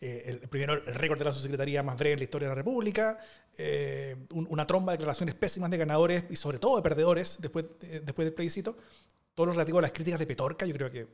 [0.00, 2.56] Eh, el, primero, el récord de la subsecretaría más breve en la historia de la
[2.56, 3.18] República,
[3.56, 8.26] eh, una tromba de declaraciones pésimas de ganadores y sobre todo de perdedores después, después
[8.26, 8.76] del plebiscito.
[9.34, 11.08] Todo lo relativo a las críticas de Petorca, yo creo que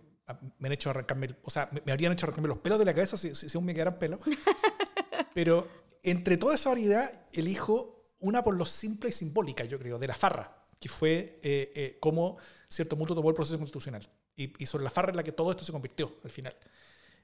[0.58, 3.16] me han hecho arrancarme, o sea, me, habrían hecho arrancarme los pelos de la cabeza
[3.16, 4.18] si, si, aún me quedaran pelos.
[5.34, 5.68] Pero
[6.02, 10.16] entre toda esa variedad, elijo una por lo simple y simbólica, yo creo, de la
[10.16, 12.38] farra, que fue eh, cómo
[12.68, 14.10] cierto mundo tomó el proceso constitucional
[14.58, 16.56] y, sobre la farra en la que todo esto se convirtió al final.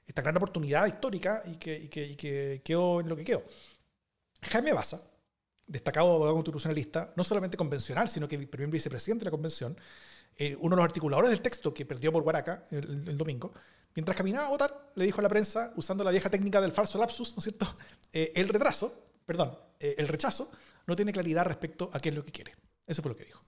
[0.05, 3.43] Esta gran oportunidad histórica y que, y que, que quedó en lo que quedó.
[4.41, 5.01] Jaime Baza,
[5.65, 9.77] destacado abogado constitucionalista, no solamente convencional, sino que primer vicepresidente de la convención,
[10.37, 13.51] eh, uno de los articuladores del texto que perdió por Guaraca el, domingo,
[13.95, 16.97] mientras caminaba a votar, le dijo a la prensa, usando la vieja técnica del falso
[16.97, 17.67] lapsus, ¿no es cierto?
[18.13, 20.49] Eh, el retraso, perdón, eh, el rechazo
[20.85, 22.55] no tiene claridad respecto a qué es lo que quiere.
[22.87, 23.43] Eso fue lo que dijo.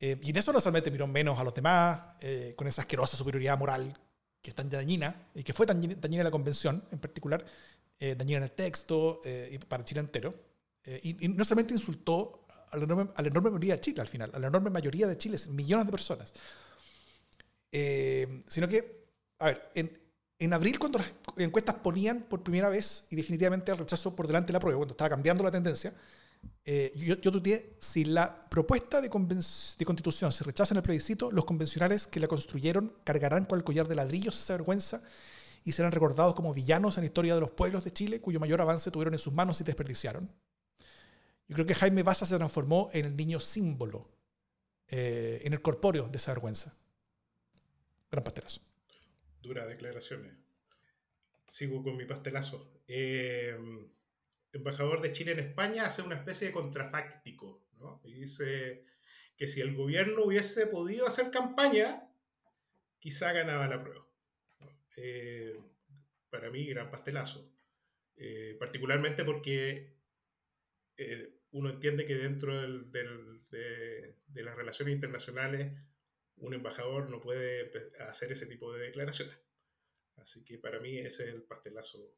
[0.00, 3.16] Eh, y en eso no solamente miró menos a los demás, eh, con esa asquerosa
[3.16, 3.96] superioridad moral
[4.40, 7.44] que es tan dañina, y que fue tan dañina la convención en particular,
[7.98, 10.32] eh, dañina en el texto y para Chile entero.
[11.02, 14.30] Y, no solamente insultó a la, enorme, a la, enorme, mayoría de Chile al final,
[14.32, 16.32] a la enorme mayoría de Chile, millones de personas.
[18.48, 19.08] sino que,
[19.40, 20.00] a ver, en,
[20.38, 24.48] en abril cuando las encuestas ponían por primera vez y definitivamente el rechazo por delante
[24.48, 25.92] de la prueba, cuando estaba cambiando la tendencia,
[26.64, 31.32] eh, yo, yo tuteé, si la propuesta de, de, constitución se rechaza en el plebiscito,
[31.32, 35.02] los convencionales que la construyeron cargarán con el collar de ladrillos esa vergüenza
[35.64, 38.60] y serán recordados como villanos en la historia de los pueblos de Chile cuyo mayor
[38.60, 40.30] avance tuvieron en sus manos y desperdiciaron.
[41.48, 44.06] Yo creo que Jaime Baza se transformó en el niño símbolo,
[44.88, 46.76] eh, en el corpóreo de esa vergüenza.
[48.10, 48.60] Gran pastelazo.
[49.40, 50.34] Dura declaraciones.
[51.48, 52.82] Sigo con mi pastelazo.
[52.86, 53.56] Eh,
[54.52, 58.00] embajador de Chile en España hace una especie de contrafáctico, ¿no?
[58.04, 58.84] Y dice
[59.36, 62.08] que si el gobierno hubiese podido hacer campaña,
[62.98, 64.06] quizá ganaba la prueba.
[64.96, 65.56] Eh,
[66.28, 67.54] para mí, gran pastelazo.
[68.16, 69.96] Eh, particularmente porque
[70.96, 75.72] eh, uno entiende que dentro de, de, las relaciones internacionales
[76.38, 77.70] un embajador no puede
[78.00, 79.38] hacer ese tipo de declaraciones.
[80.16, 82.12] Así que para mí ese es el pastelazo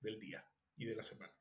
[0.00, 0.44] del día
[0.76, 1.32] y de la semana.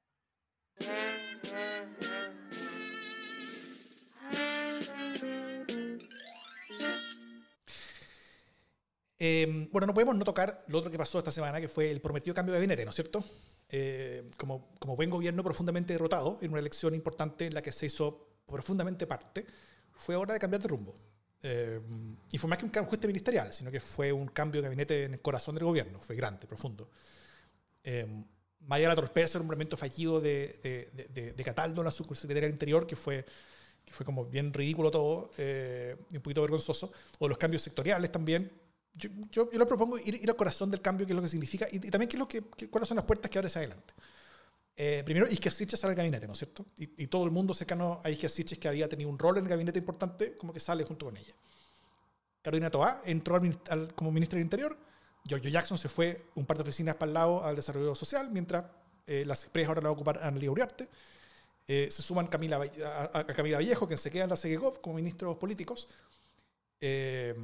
[9.21, 11.99] Em, bueno, no podemos no tocar lo otro que pasó esta semana, que fue el
[11.99, 13.23] prometido cambio de gabinete, ¿no es cierto?
[13.67, 17.85] Eh, como, como buen gobierno profundamente derrotado en una elección importante en la que se
[17.85, 19.45] hizo profundamente parte,
[19.91, 20.95] fue hora de cambiar de rumbo.
[21.41, 25.03] Em, y fue más que un ajuste ministerial, sino que fue un cambio de gabinete
[25.03, 26.89] en el corazón del gobierno, fue grande, profundo.
[28.59, 32.95] De la torpeza, el nombramiento fallido de, de, de, Cataldo, la subsecretaria del Interior, que
[32.95, 33.25] fue,
[33.83, 38.51] que fue como bien ridículo todo, eh, un poquito vergonzoso, o los cambios sectoriales también.
[38.93, 41.29] Yo, yo, yo le propongo ir, ir, al corazón del cambio, qué es lo que
[41.29, 43.93] significa, y, también qué es lo que, cuáles son las puertas que abre hacia adelante.
[44.75, 46.65] Eh, primero, Isquia sale al gabinete, ¿no es cierto?
[46.77, 48.29] Y, y, todo el mundo cercano a Isquia
[48.59, 51.33] que había tenido un rol en el gabinete importante, como que sale junto con ella.
[52.41, 53.39] Carolina Toá entró
[53.69, 54.77] al, como ministra del Interior,
[55.25, 58.65] Giorgio Jackson se fue un par de oficinas para el lado al desarrollo social, mientras
[59.09, 60.87] eh, las empresas ahora la va a ocupar Annalía Uriarte.
[61.67, 62.61] Eh, se suman Camila,
[63.11, 65.87] a, Camila Vallejo, quien se queda en la CEGEGOV como ministros políticos.
[66.79, 67.35] Eh,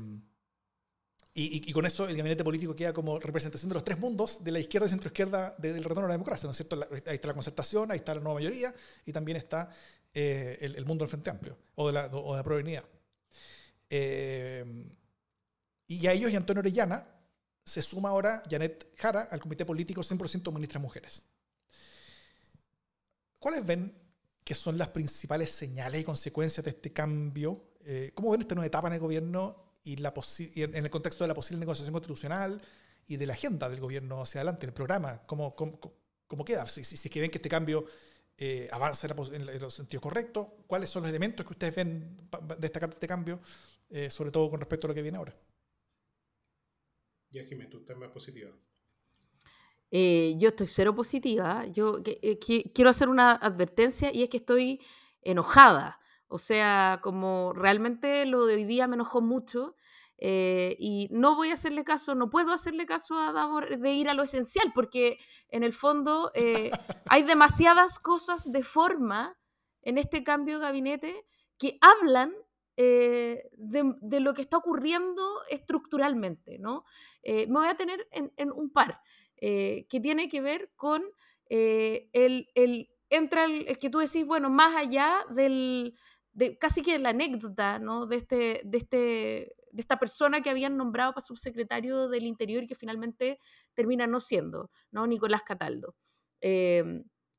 [1.37, 4.59] y, con eso el gabinete político queda como representación de los tres mundos, de la
[4.59, 6.79] izquierda y centroizquierda del retorno a la democracia, ¿no es cierto?
[7.05, 8.73] ahí está la concertación, ahí está la nueva mayoría
[9.05, 9.69] y también está
[10.13, 12.85] el, mundo del Frente Amplio o de la, o de la provenida.
[15.87, 17.05] y a ellos y Antonio Orellana,
[17.65, 21.25] se suma ahora Janet Jara al comité político 100% ministras mujeres.
[23.39, 23.93] ¿Cuáles ven
[24.43, 28.65] que son las principales señales y consecuencias de este cambio Eh, ¿Cómo ven esta nueva
[28.65, 32.59] etapa en el gobierno y, en el contexto de la posible negociación constitucional
[33.07, 35.21] y de la agenda del gobierno hacia adelante, el programa?
[35.27, 36.65] ¿Cómo, cómo, queda?
[36.65, 37.85] Si, si, si, es que ven que este cambio
[38.37, 42.17] eh, avanza en, los sentidos correctos, ¿cuáles son los elementos que ustedes ven
[42.57, 43.39] destacar de este cambio,
[43.89, 45.35] eh, sobre todo con respecto a lo que viene ahora?
[47.43, 48.51] Que tú estás más positiva.
[49.91, 51.65] Eh, yo estoy cero positiva.
[51.67, 52.01] Yo
[52.73, 54.81] quiero hacer una advertencia y es que estoy
[55.21, 55.99] enojada.
[56.27, 59.75] O sea, como realmente lo de hoy día me enojó mucho
[60.17, 64.09] eh, y no voy a hacerle caso, no puedo hacerle caso a Davor de ir
[64.09, 65.19] a lo esencial, porque
[65.49, 66.71] en el fondo eh,
[67.09, 69.37] hay demasiadas cosas de forma
[69.81, 71.25] en este cambio de gabinete
[71.57, 72.33] que hablan
[72.77, 76.59] eh, de, lo que está ocurriendo estructuralmente.
[76.59, 76.83] ¿no?
[77.23, 79.01] me voy a tener en, un par,
[79.37, 81.03] que tiene que ver con
[81.47, 85.95] el, el, entra el, que tú decís, bueno, más allá del,
[86.33, 88.05] de casi que la anécdota ¿no?
[88.05, 88.97] de, este, de, este,
[89.71, 93.39] de esta persona que habían nombrado para subsecretario del Interior y que finalmente
[93.73, 95.07] termina no siendo, ¿no?
[95.07, 95.95] Nicolás Cataldo.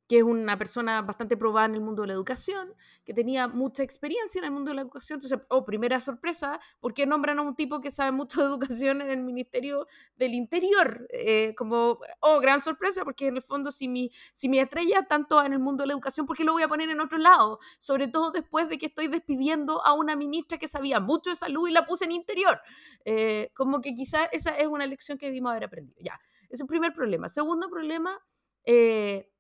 [0.09, 3.83] Que es una persona bastante probada en el mundo de la educación, que tenía mucha
[3.83, 5.17] experiencia en el mundo de la educación.
[5.17, 9.03] Entonces, oh, primera sorpresa, ¿por qué nombran a un tipo que sabe mucho de educación
[9.03, 9.87] en el Ministerio
[10.17, 11.07] del Interior?
[11.11, 15.43] Eh, como, oh, gran sorpresa, porque en el fondo si mi, si mi estrella tanto
[15.43, 17.59] en el mundo de la educación, ¿por qué lo voy a poner en otro lado?
[17.79, 21.69] Sobre todo después de que estoy despidiendo a una ministra que sabía mucho de salud
[21.69, 22.61] y la puse en Interior.
[23.05, 25.99] Eh, como que quizás esa es una lección que debimos haber aprendido.
[26.01, 27.29] Ya, ese es el primer problema.
[27.29, 28.19] Segundo problema,
[28.65, 29.31] eh,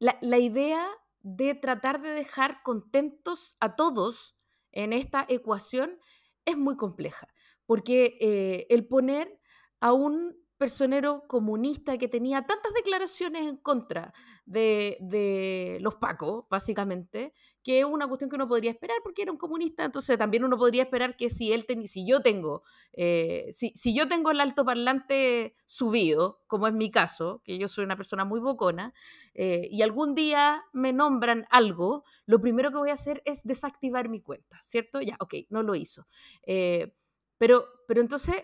[0.00, 0.88] la, idea
[1.20, 4.36] de tratar de dejar contentos a todos
[4.72, 5.98] en esta ecuación
[6.44, 7.28] es muy compleja,
[7.66, 9.38] porque eh, el poner
[9.80, 14.12] a un personero comunista que tenía tantas declaraciones en contra
[14.44, 17.32] de, los pacos, básicamente,
[17.62, 20.56] que es una cuestión que uno podría esperar porque era un comunista, entonces también uno
[20.56, 26.42] podría esperar que si él si yo tengo, eh, si, yo tengo el altoparlante subido,
[26.46, 28.94] como es mi caso, que yo soy una persona muy bocona,
[29.34, 34.08] eh, y algún día me nombran algo, lo primero que voy a hacer es desactivar
[34.08, 35.00] mi cuenta, ¿cierto?
[35.00, 36.06] Ya, ok, no lo hizo.
[36.44, 36.94] Eh,
[37.36, 38.36] pero, pero entonces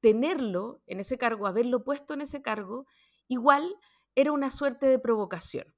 [0.00, 2.86] tenerlo en ese cargo, haberlo puesto en ese cargo,
[3.28, 3.76] igual
[4.14, 5.74] era una suerte de provocación.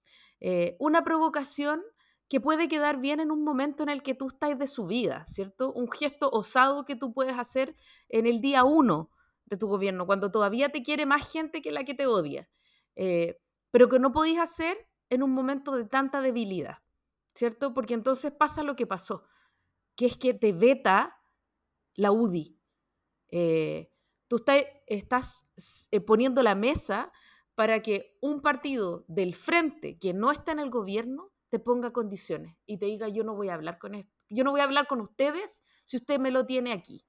[0.79, 1.83] Una provocación
[2.29, 5.25] que puede quedar bien en un momento en el que tú estás de su vida,
[5.27, 5.72] ¿cierto?
[5.72, 7.77] Un gesto osado que tú puedes hacer
[8.09, 9.11] en el día uno
[9.47, 12.49] de tu gobierno, cuando todavía te quiere más gente que la que te odia,
[12.97, 16.79] eh, pero que no podías hacer en un momento de tanta debilidad,
[17.35, 17.75] ¿cierto?
[17.75, 19.25] Porque entonces pasa lo que pasó,
[19.97, 21.20] que es que te veta
[21.95, 22.59] la UDI.
[23.29, 23.91] Eh,
[24.29, 24.43] tú
[24.87, 25.47] estás,
[25.91, 27.12] eh, poniendo la mesa
[27.55, 32.57] para que un partido del frente que no está en el gobierno te ponga condiciones
[32.67, 34.89] y te diga yo no voy a hablar con esto, yo no voy a hablar
[34.89, 37.07] con ustedes si usted me lo tiene aquí.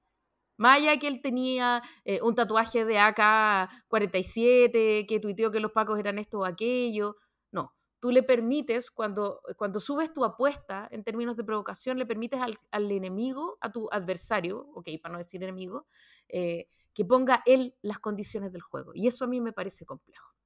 [0.56, 5.98] Más allá que él tenía eh, un tatuaje de AK-47, que tuiteó que los pacos
[5.98, 7.16] eran esto o aquello.
[7.50, 12.40] No, tú le permites, cuando, cuando subes tu apuesta en términos de provocación, le permites
[12.40, 15.88] al, al enemigo, a tu adversario, ok, para no decir enemigo,
[16.28, 18.92] eh, que ponga él las condiciones del juego.
[18.94, 20.36] Y eso a mí me parece complejo.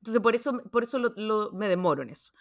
[0.00, 0.98] Entonces, por eso, por eso
[1.52, 2.32] me demoro en eso.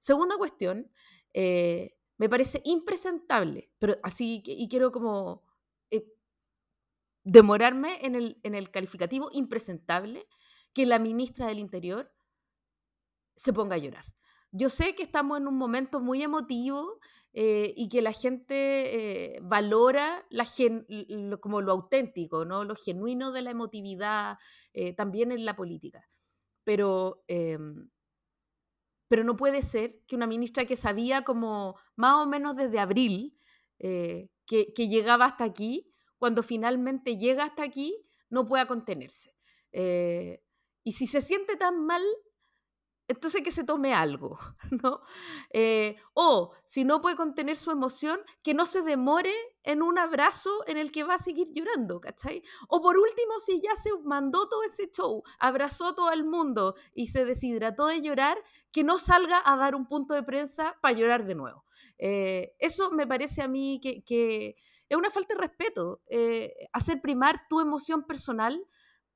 [0.00, 0.90] Segunda cuestión,
[1.32, 5.44] eh, me parece impresentable, pero así, y quiero como
[5.92, 6.04] eh,
[7.22, 10.26] demorarme en el, en el calificativo impresentable,
[10.72, 12.12] que la ministra del Interior
[13.36, 14.04] se ponga a llorar.
[14.52, 16.98] Yo sé que estamos en un momento muy emotivo
[17.32, 20.44] eh, y que la gente eh, valora la
[20.88, 22.64] lo, como lo auténtico, ¿no?
[22.64, 24.38] lo genuino de la emotividad,
[24.72, 26.08] eh, también en la política.
[26.64, 27.88] Pero, em,
[29.10, 33.36] pero no puede ser que una ministra que sabía como más o menos desde abril
[33.76, 39.34] que, que, llegaba hasta aquí, cuando finalmente llega hasta aquí, no pueda contenerse.
[39.72, 42.02] y si se siente tan mal,
[43.10, 44.38] entonces que se tome algo,
[44.70, 45.00] ¿no?
[45.52, 49.34] Eh, o si no puede contener su emoción, que no se demore
[49.64, 52.42] en un abrazo en el que va a seguir llorando, ¿cachai?
[52.68, 57.08] O por último, si ya se mandó todo ese show, abrazó todo el mundo y
[57.08, 58.38] se deshidrató de llorar,
[58.70, 61.64] que no salga a dar un punto de prensa para llorar de nuevo.
[61.98, 64.54] Eh, eso me parece a mí que,
[64.88, 68.64] es una falta de respeto, eh, hacer primar tu emoción personal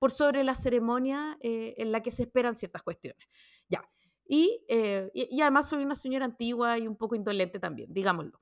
[0.00, 3.26] por sobre la ceremonia en la que se esperan ciertas cuestiones.
[4.26, 4.36] Ya.
[4.68, 8.40] Eh, y, y, además soy una señora antigua y un poco indolente también, digámoslo.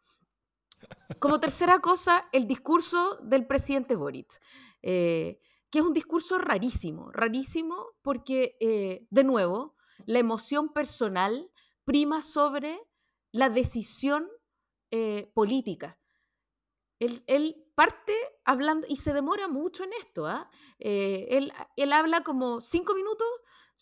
[1.19, 4.41] Como tercera cosa, el discurso del presidente Boric,
[4.83, 9.77] eh, que es un discurso rarísimo, rarísimo porque, eh, de nuevo,
[10.07, 11.51] la emoción personal
[11.85, 12.79] prima sobre
[13.33, 14.29] la decisión
[15.33, 15.99] política.
[16.99, 18.13] él, parte
[18.45, 20.51] hablando, y se demora mucho en esto, ¿ah?
[20.79, 23.27] eh, él, él habla como cinco minutos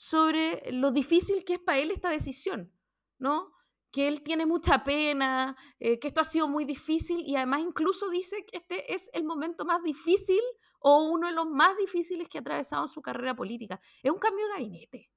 [0.01, 2.73] sobre lo difícil que es para él esta decisión,
[3.19, 3.53] ¿no?
[3.91, 8.09] Que él tiene mucha pena, eh, que esto ha sido muy difícil y además incluso
[8.09, 10.41] dice que este es el momento más difícil
[10.79, 13.79] o uno de los más difíciles que ha atravesado en su carrera política.
[14.03, 15.11] Es un cambio de gabinete.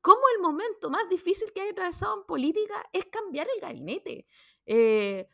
[0.00, 4.26] ¿Cómo el momento más difícil que ha atravesado en política es cambiar el gabinete?
[4.66, 5.30] Eh,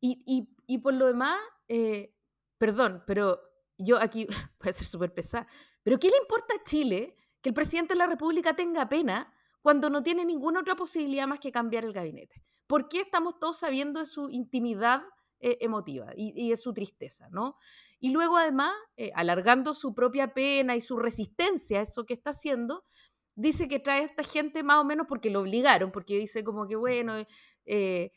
[0.00, 1.38] y, y, por lo demás,
[1.68, 2.12] eh,
[2.58, 3.40] perdón, pero
[3.76, 4.26] yo aquí
[4.58, 5.46] puede ser súper pesada,
[5.84, 9.90] pero ¿qué le importa a Chile que el presidente de la República tenga pena cuando
[9.90, 12.42] no tiene ninguna otra posibilidad más que cambiar el gabinete?
[12.66, 15.02] ¿Por qué estamos todos sabiendo de su intimidad
[15.40, 17.56] eh, emotiva y, de su tristeza, ¿no?
[18.00, 22.30] Y luego además, eh, alargando su propia pena y su resistencia a eso que está
[22.30, 22.84] haciendo,
[23.38, 26.66] dice que trae a esta gente más o menos porque lo obligaron, porque dice como
[26.66, 27.14] que, bueno,
[27.66, 28.12] eh,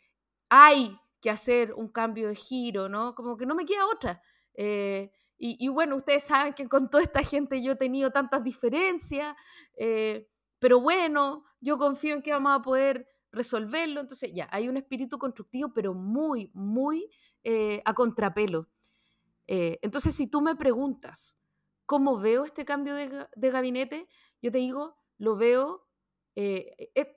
[0.50, 3.14] hay que hacer un cambio de giro, ¿no?
[3.14, 4.22] Como que no me queda otra.
[4.56, 5.12] Eh,
[5.44, 9.36] y, bueno, ustedes saben que con toda esta gente yo he tenido tantas diferencias,
[9.76, 10.30] eh,
[10.60, 14.02] pero bueno, yo confío en que vamos a poder resolverlo.
[14.02, 17.10] Entonces, ya, hay un espíritu constructivo, pero muy, muy
[17.44, 18.70] eh, a contrapelo.
[19.48, 21.40] entonces, si tú me preguntas
[21.88, 24.08] cómo veo este cambio de, de gabinete,
[24.44, 25.88] yo te digo, lo veo,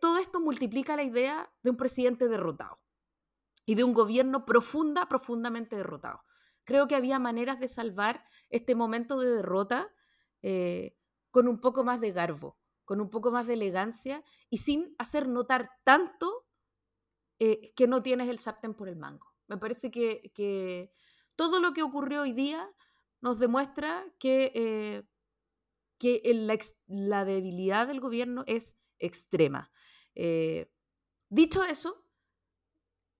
[0.00, 2.80] todo esto multiplica la idea de un presidente derrotado
[3.66, 6.24] y de un gobierno profunda, profundamente derrotado.
[6.64, 9.92] Creo que había maneras de salvar este momento de derrota
[10.42, 10.96] eh,
[11.30, 15.28] con un poco más de garbo, con un poco más de elegancia y sin hacer
[15.28, 16.46] notar tanto
[17.38, 19.34] eh, que no tienes el sartén por el mango.
[19.46, 20.90] Me parece que,
[21.36, 22.70] todo lo que ocurrió hoy día
[23.20, 25.02] nos demuestra que, eh,
[26.86, 29.70] la, debilidad del gobierno es extrema.
[31.30, 32.04] dicho eso,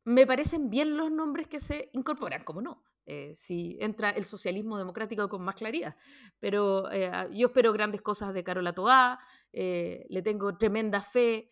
[0.04, 2.84] me parecen bien los nombres que se incorporan, como no.
[3.06, 5.94] Eh, si entra el socialismo democrático con más claridad.
[6.40, 9.18] Pero eh, yo espero grandes cosas de Carola Toá,
[9.52, 11.50] eh, le tengo tremenda fe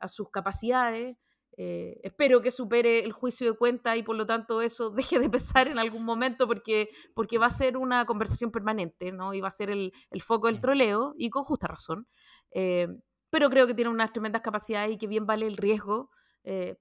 [0.00, 1.16] a sus capacidades,
[1.56, 5.66] espero que supere el juicio de cuenta y por lo tanto eso deje de pesar
[5.66, 9.32] en algún momento porque, porque va a ser una conversación permanente ¿no?
[9.32, 12.06] y va a ser el, el foco del troleo y con justa razón.
[12.50, 16.10] pero creo que tiene unas tremendas capacidades y que bien vale el riesgo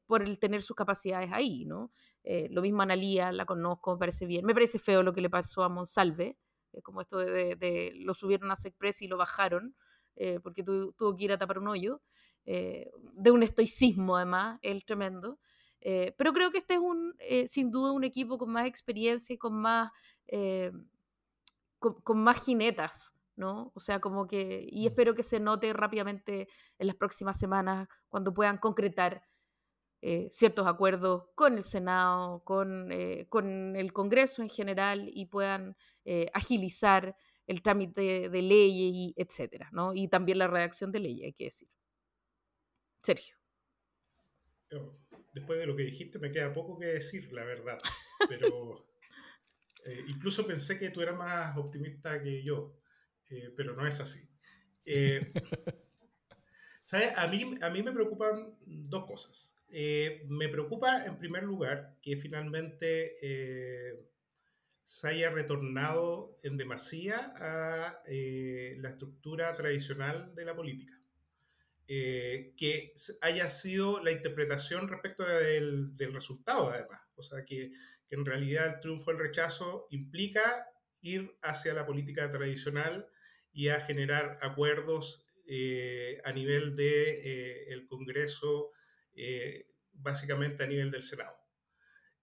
[0.06, 1.94] por el tener sus capacidades ahí, ¿no?
[2.28, 4.46] Eh, lo mismo Analía, la conozco, me parece bien.
[4.46, 6.38] Me parece feo lo que le pasó a Monsalve,
[6.74, 9.76] eh, como esto de, lo subieron a Sexpress y lo bajaron,
[10.44, 12.02] porque tuvo que ir a tapar un hoyo,
[12.46, 15.40] de un estoicismo además, el tremendo.
[15.82, 17.14] pero creo que este es un,
[17.48, 19.92] sin duda un equipo con más experiencia y con más,
[21.80, 23.72] con, con más jinetas, ¿no?
[23.76, 24.88] O sea, como que, y mm.
[24.88, 26.48] espero que se note rápidamente
[26.80, 29.22] en las próximas semanas cuando puedan concretar
[30.08, 35.76] eh, ciertos acuerdos con el Senado, con, eh, con, el Congreso en general y puedan
[36.04, 39.96] eh, agilizar el trámite de leyes y etcétera, ¿no?
[39.96, 41.68] Y también la redacción de leyes, hay que decir.
[43.02, 43.36] Sergio.
[45.34, 47.80] Después de lo que dijiste me queda poco que decir, la verdad.
[48.30, 48.86] Pero
[50.08, 52.78] incluso pensé que tú eras más optimista que yo,
[53.58, 54.30] pero no es así.
[56.84, 57.12] ¿Sabes?
[57.18, 59.55] A mí, a mí me preocupan dos cosas.
[59.70, 63.94] Eh, me preocupa en primer lugar que finalmente eh,
[64.84, 70.94] se haya retornado en demasía a eh, la estructura tradicional de la política.
[71.88, 77.02] que haya sido la interpretación respecto del, resultado, además.
[77.16, 77.72] O sea, que,
[78.10, 80.68] en realidad el triunfo del rechazo implica
[81.02, 83.08] ir hacia la política tradicional
[83.52, 85.26] y a generar acuerdos
[86.24, 88.72] a nivel del el Congreso
[89.16, 91.36] eh, básicamente a nivel del Senado.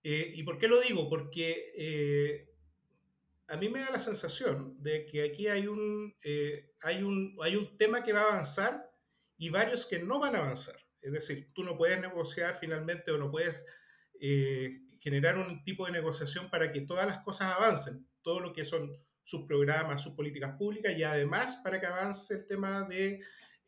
[0.02, 1.08] Eh, ¿Y por qué lo digo?
[1.08, 2.48] Porque eh,
[3.48, 6.14] a mí me da la sensación de que aquí hay un,
[6.82, 8.90] hay, un, hay un tema que va a avanzar
[9.38, 10.76] y varios que no van a avanzar.
[11.00, 13.64] Es decir, tú no puedes negociar finalmente o no puedes
[15.00, 18.96] generar un tipo de negociación para que todas las cosas avancen, todo lo que son
[19.24, 23.20] sus programas, sus políticas públicas y además para que avance el tema de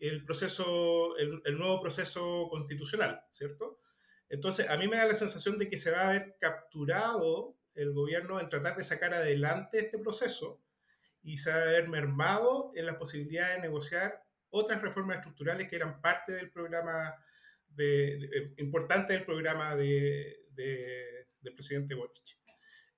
[0.09, 3.81] el proceso, el, nuevo proceso constitucional, ¿cierto?
[4.29, 7.93] Entonces, a mí me da la sensación de que se va a haber capturado el
[7.93, 10.63] gobierno en tratar de sacar adelante este proceso
[11.23, 15.77] y se va a haber mermado en la posibilidad de negociar otras reformas estructurales que
[15.77, 17.15] eran parte del programa,
[17.69, 22.44] de, importante del programa de, del presidente Boric.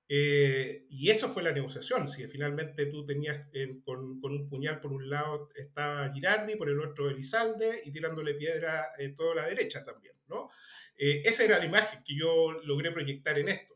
[0.09, 2.07] Eh, y eso fue la negociación.
[2.07, 3.47] Si finalmente tú tenías
[3.83, 8.35] con, con, un puñal por un lado estaba Girardi, por el otro Elizalde y tirándole
[8.35, 10.49] piedra en toda la derecha también, ¿no?
[10.97, 13.75] Eh, esa era la imagen que yo logré proyectar en esto.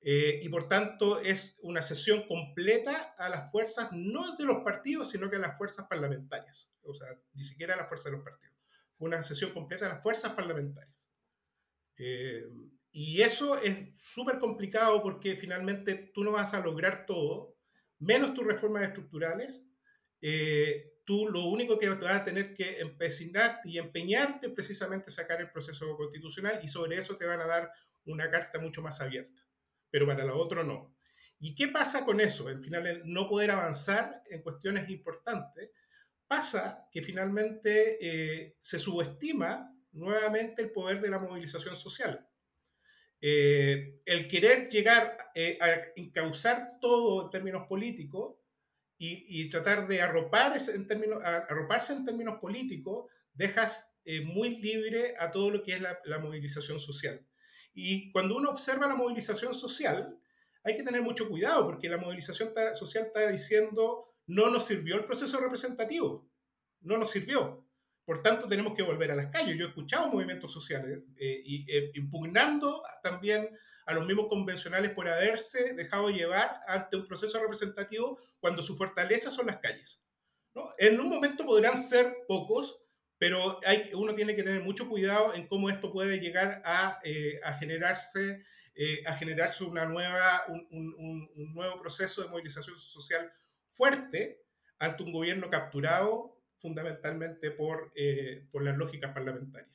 [0.00, 5.10] Eh, y por tanto es una sesión completa a las fuerzas, no de los partidos,
[5.10, 6.72] sino que a las fuerzas parlamentarias.
[6.82, 8.56] O sea, ni siquiera a las fuerzas de los partidos.
[8.98, 11.10] Una sesión completa a las fuerzas parlamentarias.
[12.98, 17.56] Y eso es súper complicado porque finalmente tú no vas a lograr todo,
[17.98, 19.66] menos tus reformas estructurales.
[20.20, 25.50] Eh, tú lo único que vas a tener que empecinarte y empeñarte precisamente sacar el
[25.50, 27.70] proceso constitucional y sobre eso te van a dar
[28.06, 29.46] una carta mucho más abierta
[29.90, 30.94] pero para lo otro no.
[31.38, 32.50] ¿Y qué pasa con eso?
[32.50, 35.70] En final, no poder avanzar en cuestiones importantes,
[36.26, 42.28] pasa que finalmente eh, se subestima nuevamente el poder de la movilización social.
[43.20, 48.36] Eh, el querer llegar eh, a encauzar todo en términos políticos
[48.98, 53.92] y, tratar de arroparse en términos políticos, dejas
[54.24, 57.26] muy libre a todo lo que es la movilización social.
[57.74, 60.18] Y cuando uno observa la movilización social,
[60.64, 65.04] hay que tener mucho cuidado porque la movilización social está diciendo no nos sirvió el
[65.04, 66.28] proceso representativo,
[66.80, 67.65] no nos sirvió.
[68.06, 69.56] Por tanto, tenemos que volver a las calles.
[69.58, 73.50] Yo he escuchado movimientos sociales eh, y, eh, impugnando también
[73.84, 79.30] a los mismos convencionales por haberse dejado llevar ante un proceso representativo cuando su fortaleza
[79.30, 80.04] son las calles.
[80.54, 80.68] ¿no?
[80.78, 82.80] En un momento podrán ser pocos,
[83.18, 87.40] pero hay, uno tiene que tener mucho cuidado en cómo esto puede llegar a, eh,
[87.42, 88.44] a generarse,
[88.74, 93.32] eh, a generarse una nueva, un, un, un, nuevo proceso de movilización social
[93.68, 94.44] fuerte
[94.78, 99.70] ante un gobierno capturado fundamentalmente por, eh, por las lógicas parlamentarias.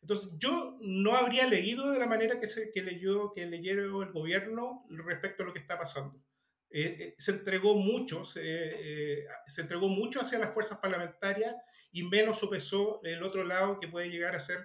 [0.00, 4.84] Entonces, yo no habría leído de la manera que, se, que, leyó, que el gobierno
[4.90, 6.22] respecto a lo que está pasando.
[6.70, 11.54] se entregó mucho, se, se entregó mucho hacia las fuerzas parlamentarias
[11.94, 14.58] y menos sopesó el otro lado que puede llegar a ser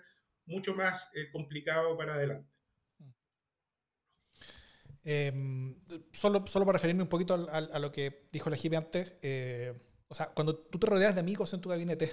[0.50, 2.52] mucho más eh, complicado para adelante.
[5.04, 5.80] Em,
[6.12, 9.74] solo, solo para referirme un poquito a, lo que dijo la Jipe antes, eh,
[10.10, 12.12] o sea, cuando tú te rodeas de amigos en tu gabinete,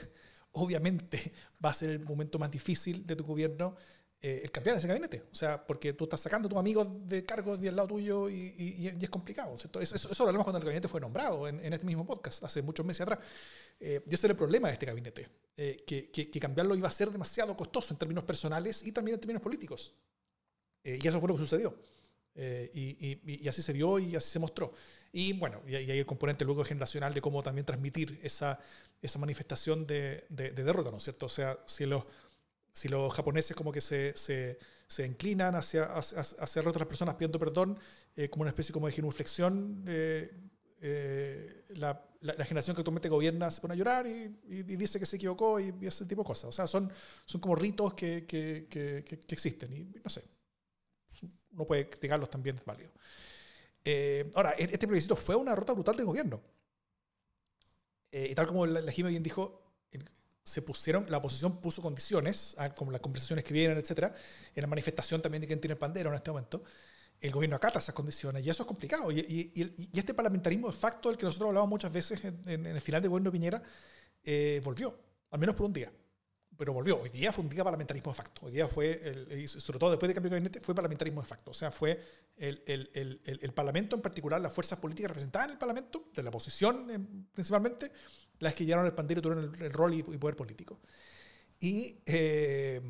[0.52, 1.32] obviamente
[1.64, 3.76] va a ser el momento más difícil de tu gobierno
[4.22, 5.24] eh, el cambiar ese gabinete.
[5.30, 8.54] O sea, porque tú estás sacando a tus amigos de cargos del lado tuyo y,
[8.56, 9.54] y, es complicado.
[9.54, 12.62] Eso, eso, lo hablamos cuando el gabinete fue nombrado en, en, este mismo podcast, hace
[12.62, 13.18] muchos meses atrás.
[13.78, 16.88] Eh, y ese era el problema de este gabinete, eh, que, que, que, cambiarlo iba
[16.88, 19.94] a ser demasiado costoso en términos personales y también en términos políticos.
[20.82, 21.76] Eh, y eso fue lo que sucedió.
[22.36, 24.72] Eh, y, y, así se vio y así se mostró.
[25.12, 28.60] Y bueno, y, hay el componente luego generacional de cómo también transmitir esa,
[29.00, 31.26] esa manifestación de, de, de derrota, ¿no es cierto?
[31.26, 32.04] O sea, si los
[32.76, 37.38] si los japoneses como que se, se, se inclinan hacia, hacia, hacia otras personas pidiendo
[37.38, 37.78] perdón,
[38.14, 40.30] eh, como una especie como de genuflexión, eh,
[40.82, 45.06] eh, la, la, generación que actualmente gobierna se pone a llorar y, y, dice que
[45.06, 46.50] se equivocó y, y, ese tipo de cosas.
[46.50, 46.92] O sea, son,
[47.24, 50.22] son como ritos que, que, que, que existen y no sé,
[51.22, 52.90] uno puede criticarlos también, es válido.
[53.84, 56.42] Eh, ahora, e-, este plebiscito fue una derrota brutal del gobierno.
[58.10, 59.66] Eh, y tal como la, la bien dijo,
[60.42, 64.14] se pusieron, la oposición puso condiciones, ah, como las conversaciones que vienen, etcétera,
[64.54, 66.62] en la manifestación también de quien tiene el pandero en este momento.
[67.20, 69.10] El gobierno acata esas condiciones y eso es complicado.
[69.10, 69.52] Y,
[69.92, 73.30] este parlamentarismo de facto, del que nosotros hablamos muchas veces en el final del gobierno
[73.30, 73.62] de Piñera,
[74.22, 74.96] eh, volvió,
[75.30, 75.90] al menos por un día.
[76.56, 77.00] Pero volvió.
[77.00, 78.46] Hoy día fue un día parlamentarismo de facto.
[78.46, 81.50] Hoy día fue, el, sobre todo después del cambio de gabinete, fue parlamentarismo de facto.
[81.50, 82.00] O sea, fue
[82.36, 86.30] el, el, el Parlamento, en particular las fuerzas políticas representadas en el Parlamento, de la
[86.30, 86.98] oposición eh,
[87.32, 87.92] principalmente,
[88.38, 90.80] las que llevaron el pandero tuvieron el, el rol y, y, poder político.
[91.58, 92.80] Y, eh,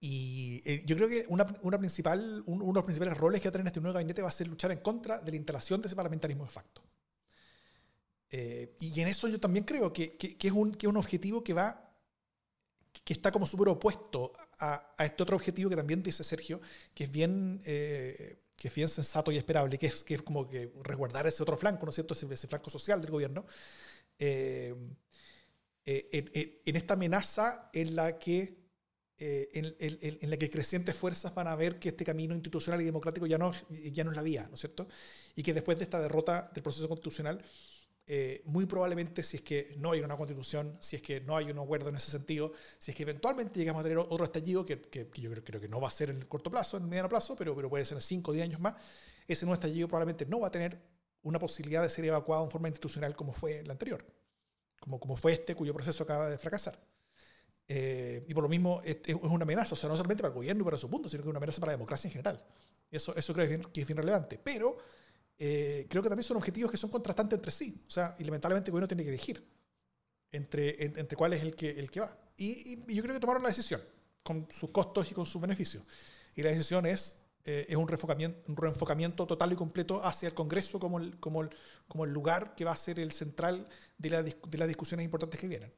[0.00, 3.48] y eh, yo creo que una, una principal, un, uno de los principales roles que
[3.48, 5.80] va a tener este nuevo gabinete va a ser luchar en contra de la instalación
[5.80, 6.82] de ese parlamentarismo de facto.
[8.32, 10.96] Eh, y en eso yo también creo que, que, que, es, un, que es un
[10.96, 11.90] objetivo que va
[13.04, 16.60] que está como súper opuesto a, a, este otro objetivo que también dice Sergio,
[16.94, 20.48] que es bien, eh, que es bien sensato y esperable, que es, que es como
[20.48, 22.14] que resguardar ese otro flanco, ¿no es cierto?
[22.14, 23.46] Ese, ese flanco social del gobierno,
[24.18, 24.74] eh,
[25.84, 28.62] eh, en, en, esta amenaza en la que
[29.18, 32.80] eh, en, en, en, la que crecientes fuerzas van a ver que este camino institucional
[32.80, 34.86] y democrático ya no, ya no es la vía, ¿no es cierto?
[35.34, 37.42] Y que después de esta derrota del proceso constitucional,
[38.14, 41.50] eh, muy probablemente si es que no hay una constitución, si es que no hay
[41.50, 44.82] un acuerdo en ese sentido, si es que eventualmente llegamos a tener otro estallido, que,
[44.82, 46.82] que, que yo creo, creo, que no va a ser en el corto plazo, en
[46.82, 48.74] el mediano plazo, pero, pero puede ser en 5 o 10 años más,
[49.26, 50.78] ese nuevo estallido probablemente no va a tener
[51.22, 54.04] una posibilidad de ser evacuado en forma institucional como fue el anterior,
[54.78, 56.78] como, como fue este cuyo proceso acaba de fracasar.
[57.66, 60.34] Eh, y por lo mismo es, es, una amenaza, o sea, no solamente para el
[60.34, 62.44] gobierno y para su punto, sino que es una amenaza para la democracia en general.
[62.90, 64.38] Eso, eso creo que es bien relevante.
[64.44, 64.76] Pero
[65.38, 67.82] eh, creo que también son objetivos que son contrastantes entre sí.
[67.86, 69.44] O sea, y lamentablemente el gobierno tiene que elegir
[70.30, 72.16] entre, entre, entre cuál es el que, el que va.
[72.36, 73.80] Y, y, yo creo que tomaron la decisión,
[74.22, 75.84] con sus costos y con sus beneficios.
[76.34, 80.34] Y la decisión es eh, es un reenfocamiento, un reenfocamiento total y completo hacia el
[80.34, 81.50] Congreso como el, como el,
[81.88, 83.66] como el lugar que va a ser el central
[83.98, 85.72] de, la, de las discusiones importantes que vienen.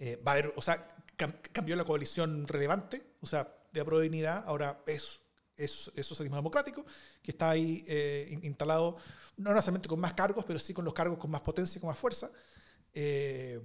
[0.00, 0.96] Eh, va a haber, o sea,
[1.52, 5.20] cambió la coalición relevante, o sea, de dignidad, ahora es,
[5.56, 6.84] es, socialismo democrático,
[7.22, 8.96] que está ahí eh, instalado,
[9.36, 11.98] no necesariamente con más cargos, pero sí con los cargos con más potencia, con más
[11.98, 12.30] fuerza.
[12.94, 13.60] Eh,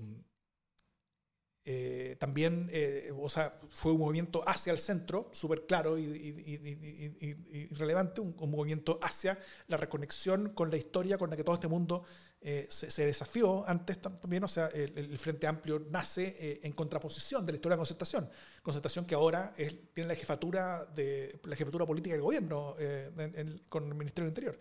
[1.69, 2.71] eh, también,
[3.19, 9.37] o sea, fue un movimiento hacia el centro, súper claro y, relevante, un, movimiento hacia
[9.67, 12.05] la reconexión con la historia con la que todo este mundo
[12.41, 17.55] eh, se, desafió antes también, o sea, el, Frente Amplio nace en contraposición de la
[17.57, 18.29] historia de la concertación,
[18.61, 19.53] concertación que ahora
[19.93, 22.75] tiene la jefatura, de, la jefatura política del gobierno
[23.69, 24.59] con el Ministerio del Interior.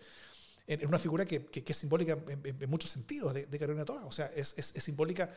[0.65, 4.25] Es una figura que, es simbólica en, muchos sentidos de, de Carolina Toa, o sea,
[4.35, 5.31] es, es simbólica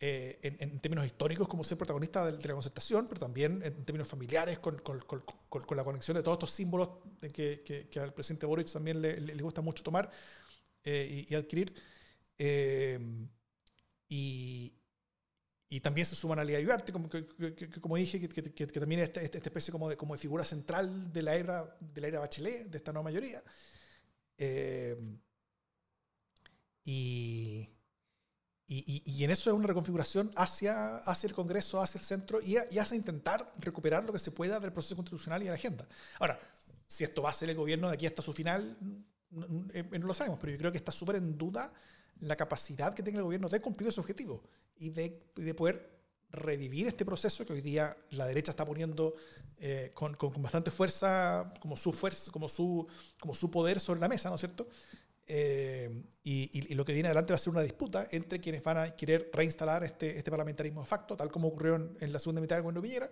[0.00, 4.60] eh, en, términos históricos como ser protagonista de, la concertación, pero también en términos familiares,
[4.60, 8.46] con, con, con, con la conexión de todos estos símbolos que, que, que al presidente
[8.46, 10.08] Boric también le, le, gusta mucho tomar
[10.88, 11.74] eh, y, adquirir.
[12.38, 12.98] Eh,
[14.08, 14.72] y,
[15.68, 17.10] y, también se suman a Lía Ugarte, como,
[17.80, 21.22] como dije, que, también es esta, esta, especie como de, como de figura central de
[21.22, 23.42] la era, de la era Bachelet, de esta nueva mayoría.
[26.84, 27.68] y
[28.70, 32.58] y, y, en eso es una reconfiguración hacia, hacia el Congreso, hacia el centro y,
[32.70, 35.86] y hacia intentar recuperar lo que se pueda del proceso constitucional y de la agenda.
[36.18, 36.38] Ahora,
[36.86, 38.76] si esto va a ser el gobierno de aquí hasta su final,
[39.30, 41.72] no, eh, lo sabemos, pero yo creo que está súper en duda
[42.20, 44.42] la capacidad que tenga el gobierno de cumplir ese objetivo
[44.76, 45.98] y de, de poder
[46.30, 49.14] revivir este proceso que hoy día la derecha está poniendo
[49.60, 52.86] eh, con, con, con, bastante fuerza, como su fuerza, como su,
[53.18, 54.68] como su poder sobre la mesa, ¿no es cierto?
[55.26, 58.96] Eh, y, lo que viene adelante va a ser una disputa entre quienes van a
[58.96, 62.62] querer reinstalar este, este parlamentarismo de facto, tal como ocurrió en, la segunda mitad del
[62.62, 63.10] gobierno Piñera,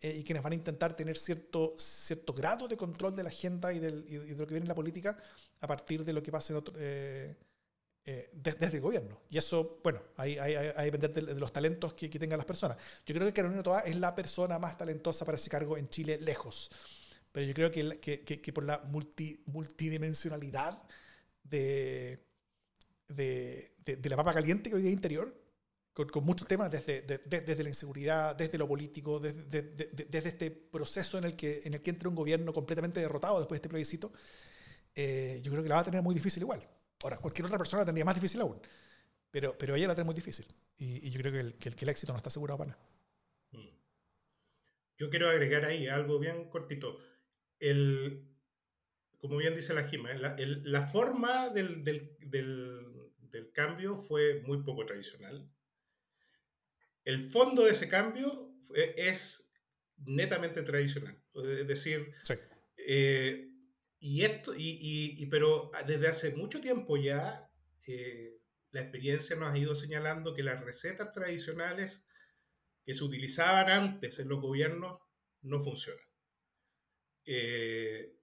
[0.00, 3.72] eh, y quienes van a intentar tener cierto, cierto grado de control de la agenda
[3.72, 5.16] y, del, y de lo que viene en la política
[5.64, 7.34] a partir de lo que pase en otro, eh,
[8.34, 9.22] desde el gobierno.
[9.30, 12.76] Y eso, bueno, hay, hay, hay depender de, los talentos que, que, tengan las personas.
[13.06, 16.18] Yo creo que Carolina Toa es la persona más talentosa para ese cargo en Chile,
[16.20, 16.70] lejos.
[17.32, 20.82] Pero yo creo que, que, que por la multi, multidimensionalidad
[21.42, 22.22] de,
[23.08, 25.34] de, de, la papa caliente que hoy día interior,
[25.94, 31.18] con, con muchos temas desde, desde la inseguridad, desde lo político, desde, desde, este proceso
[31.18, 34.12] en el, que, en el que entra un gobierno completamente derrotado después de este plebiscito,
[34.94, 36.60] eh, yo creo que la va a tener muy difícil igual.
[37.02, 38.60] Ahora, cualquier otra persona la tendría más difícil aún,
[39.30, 40.46] pero, pero ella la tiene muy difícil.
[40.76, 42.88] Y, yo creo que el, que el, que el, éxito no está asegurado para nada.
[43.50, 43.68] Mm.
[44.98, 46.98] Yo quiero agregar ahí algo bien cortito.
[47.58, 48.28] El,
[49.18, 51.82] como bien dice la Jima, la, forma del,
[53.52, 55.50] cambio fue muy poco tradicional.
[57.04, 59.52] El fondo de ese cambio es
[59.96, 61.18] netamente tradicional.
[61.34, 62.12] Es decir,
[62.76, 63.53] eh,
[64.06, 67.50] y esto, y, pero desde hace mucho tiempo ya
[67.86, 68.38] eh,
[68.70, 72.06] la experiencia nos ha ido señalando que las recetas tradicionales
[72.84, 75.00] que se utilizaban antes en los gobiernos
[75.40, 76.04] no funcionan.
[77.24, 78.14] Eh,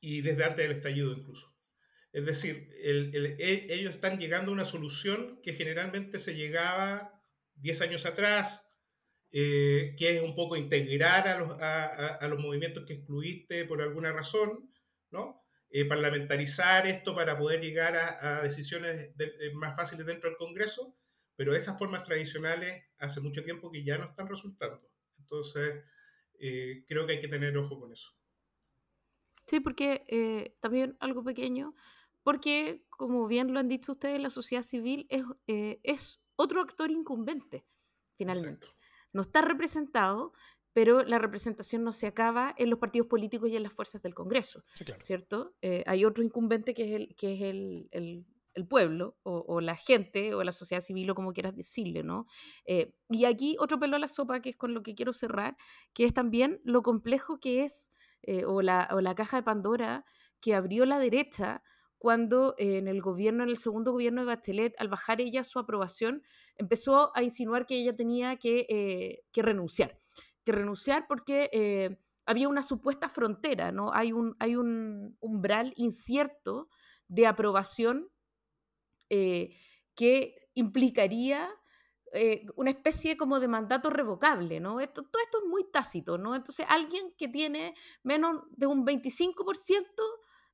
[0.00, 1.56] y desde antes del estallido incluso.
[2.12, 7.24] Es decir, e, ellos están llegando a una solución que generalmente se llegaba
[7.54, 8.70] 10 años atrás,
[9.32, 14.12] eh, que es un poco integrar a los, a, los, movimientos que excluiste por alguna
[14.12, 14.70] razón,
[15.10, 15.42] ¿no?
[15.70, 20.96] Eh, parlamentarizar esto para poder llegar a, decisiones eh, más fáciles dentro del Congreso,
[21.34, 24.90] pero esas formas tradicionales hace mucho tiempo que ya no están resultando.
[25.18, 25.82] Entonces,
[26.86, 28.12] creo que hay que tener ojo con eso.
[29.46, 31.74] Sí, porque eh, también algo pequeño,
[32.22, 36.90] porque como bien lo han dicho ustedes, la sociedad civil es, eh, es otro actor
[36.90, 37.64] incumbente,
[38.16, 38.68] finalmente.
[39.12, 40.32] No está representado,
[40.72, 44.14] pero la representación no se acaba en los partidos políticos y en las fuerzas del
[44.14, 44.64] Congreso,
[45.00, 45.54] ¿cierto?
[45.60, 49.60] Eh, hay otro incumbente que es el, que es el, el, el pueblo o, o,
[49.60, 52.26] la gente o la sociedad civil o como quieras decirle, ¿no?
[53.10, 55.56] y aquí otro pelo a la sopa, que es con lo que quiero cerrar,
[55.92, 57.92] que es también lo complejo que es
[58.22, 60.04] eh, o, la, o, la, caja de Pandora
[60.40, 61.62] que abrió la derecha
[62.02, 65.60] cuando eh, en el gobierno, en el segundo gobierno de Bachelet, al bajar ella su
[65.60, 66.24] aprobación,
[66.56, 70.00] empezó a insinuar que ella tenía que, eh, renunciar.
[70.42, 71.96] Que renunciar porque
[72.26, 73.92] había una supuesta frontera, ¿no?
[73.94, 76.68] Hay un, umbral incierto
[77.06, 78.08] de aprobación
[79.08, 81.48] que implicaría
[82.14, 84.72] eh, una especie como de mandato revocable, ¿no?
[84.88, 86.34] Todo esto es muy tácito, ¿no?
[86.34, 90.02] Entonces, alguien que tiene menos de un 25%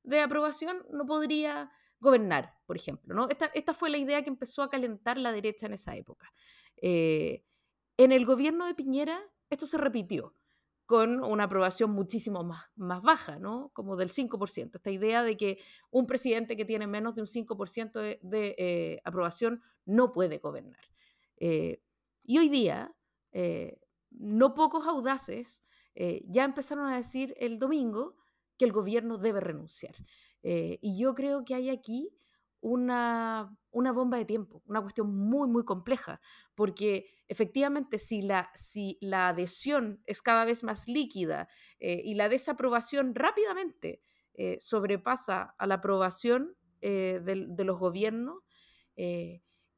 [0.09, 3.29] de aprobación no podría gobernar, por ejemplo, ¿no?
[3.29, 6.31] Esta, esta, fue la idea que empezó a calentar la derecha en esa época.
[6.81, 7.45] Eh,
[7.97, 10.35] en el gobierno de Piñera, esto se repitió.
[10.85, 13.69] con una aprobación muchísimo más, más baja, ¿no?
[13.75, 14.77] Como del 5%.
[14.77, 15.59] Esta idea de que
[15.91, 20.83] un presidente que tiene menos de un 5% de, de eh, aprobación no puede gobernar.
[21.37, 21.83] Eh,
[22.23, 22.91] y hoy día,
[24.09, 25.63] no pocos audaces
[26.25, 28.15] ya empezaron a decir el domingo
[28.59, 29.95] que el gobierno debe renunciar.
[30.43, 32.13] y yo creo que hay aquí
[32.61, 36.19] una, una bomba de tiempo, una cuestión muy, muy compleja,
[36.55, 41.47] porque efectivamente si la, si la adhesión es cada vez más líquida
[41.79, 44.01] eh, y la desaprobación rápidamente
[44.33, 48.37] eh, sobrepasa a la aprobación eh, de, los gobiernos,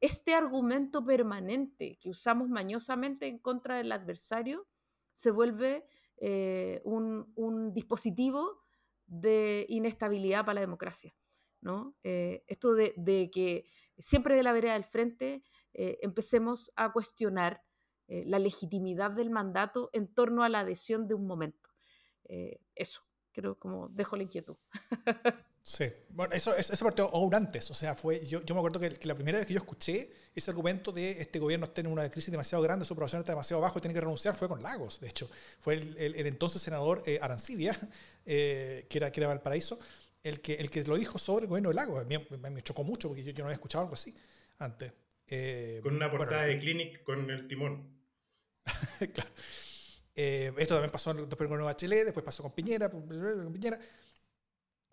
[0.00, 4.66] este argumento permanente que usamos mañosamente en contra del adversario
[5.12, 5.84] se vuelve
[6.82, 8.61] un, un dispositivo
[9.12, 11.14] de inestabilidad para la democracia.
[11.60, 11.94] ¿no?
[12.02, 13.66] Eh, esto de, que
[13.98, 15.44] siempre de la vereda del frente
[15.74, 17.62] eh, empecemos a cuestionar
[18.08, 21.70] eh, la legitimidad del mandato en torno a la adhesión de un momento.
[22.74, 23.02] eso,
[23.32, 24.56] creo como dejo la inquietud.
[25.64, 28.98] Sí, bueno, eso, eso partió aún antes, o sea, fue, yo, yo me acuerdo que,
[29.06, 32.32] la primera vez que yo escuché ese argumento de este gobierno está en una crisis
[32.32, 35.08] demasiado grande, su aprobación está demasiado bajo y tiene que renunciar, fue con Lagos, de
[35.08, 37.78] hecho, fue el, el, entonces senador Arancidia,
[38.24, 39.78] que, era, que era Valparaíso,
[40.22, 42.04] el que, el que lo dijo sobre el gobierno del lago.
[42.04, 44.14] Me, me chocó mucho porque yo, no había escuchado algo así
[44.58, 44.92] antes.
[45.28, 47.88] Eh, con una portada de Clinic con el timón.
[49.12, 49.30] claro.
[50.14, 53.08] Eh, esto también pasó después con Bachelet, después pasó con Piñera, con
[53.52, 53.78] Piñera.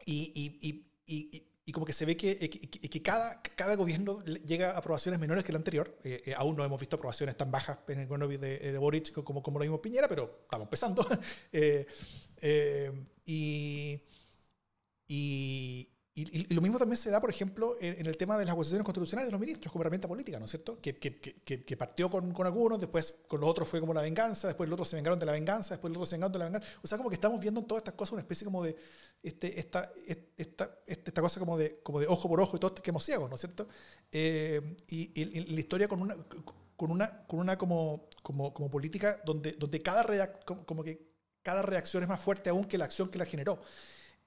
[0.05, 4.77] Y, y, y, y, como que se ve que, que, cada, cada gobierno llega a
[4.77, 5.97] aprobaciones menores que el anterior.
[6.03, 9.59] Eh, aún no hemos visto aprobaciones tan bajas en el gobierno de, Boric como, como
[9.59, 11.07] lo vimos Piñera, pero estamos empezando.
[13.25, 14.01] y,
[16.15, 19.27] y, lo mismo también se da, por ejemplo, en, el tema de las acusaciones constitucionales
[19.27, 20.79] de los ministros como herramienta política, ¿no es cierto?
[20.81, 24.47] Que, que, que, partió con, con, algunos, después con los otros fue como la venganza,
[24.47, 26.45] después los otros se vengaron de la venganza, después los otros se vengaron de la
[26.45, 26.67] venganza.
[26.81, 28.75] O sea, como que estamos viendo en todas estas cosas una especie como de
[29.21, 29.91] este, esta,
[30.35, 33.29] esta, esta, cosa como de, como de ojo por ojo y todo que hemos ciegos,
[33.29, 33.67] ¿no es cierto?
[34.11, 36.15] Eh, y, la historia con una,
[36.75, 40.33] con una, con una como, como, como política donde, donde cada,
[40.65, 41.09] como que
[41.43, 43.61] cada reacción es más fuerte aún que la acción que la generó.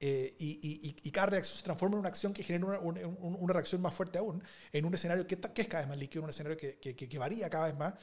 [0.04, 4.18] Eh, y, cada reacción se transforma en una acción que genera una, reacción más fuerte
[4.18, 4.42] aún,
[4.72, 7.48] en un escenario que, que es cada vez más líquido, un escenario que, que, varía
[7.48, 7.94] cada vez más.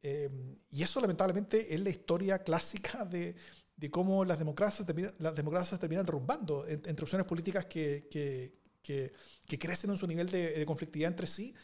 [0.00, 0.30] Eh,
[0.70, 3.34] y eso lamentablemente es la historia clásica de,
[3.76, 9.90] de cómo las democracias, terminan, las democracias terminan derrumbando entre opciones políticas que, que, crecen
[9.90, 11.56] en su nivel de, conflictividad entre sí,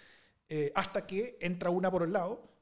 [0.49, 2.54] eh, hasta que entra una por el lado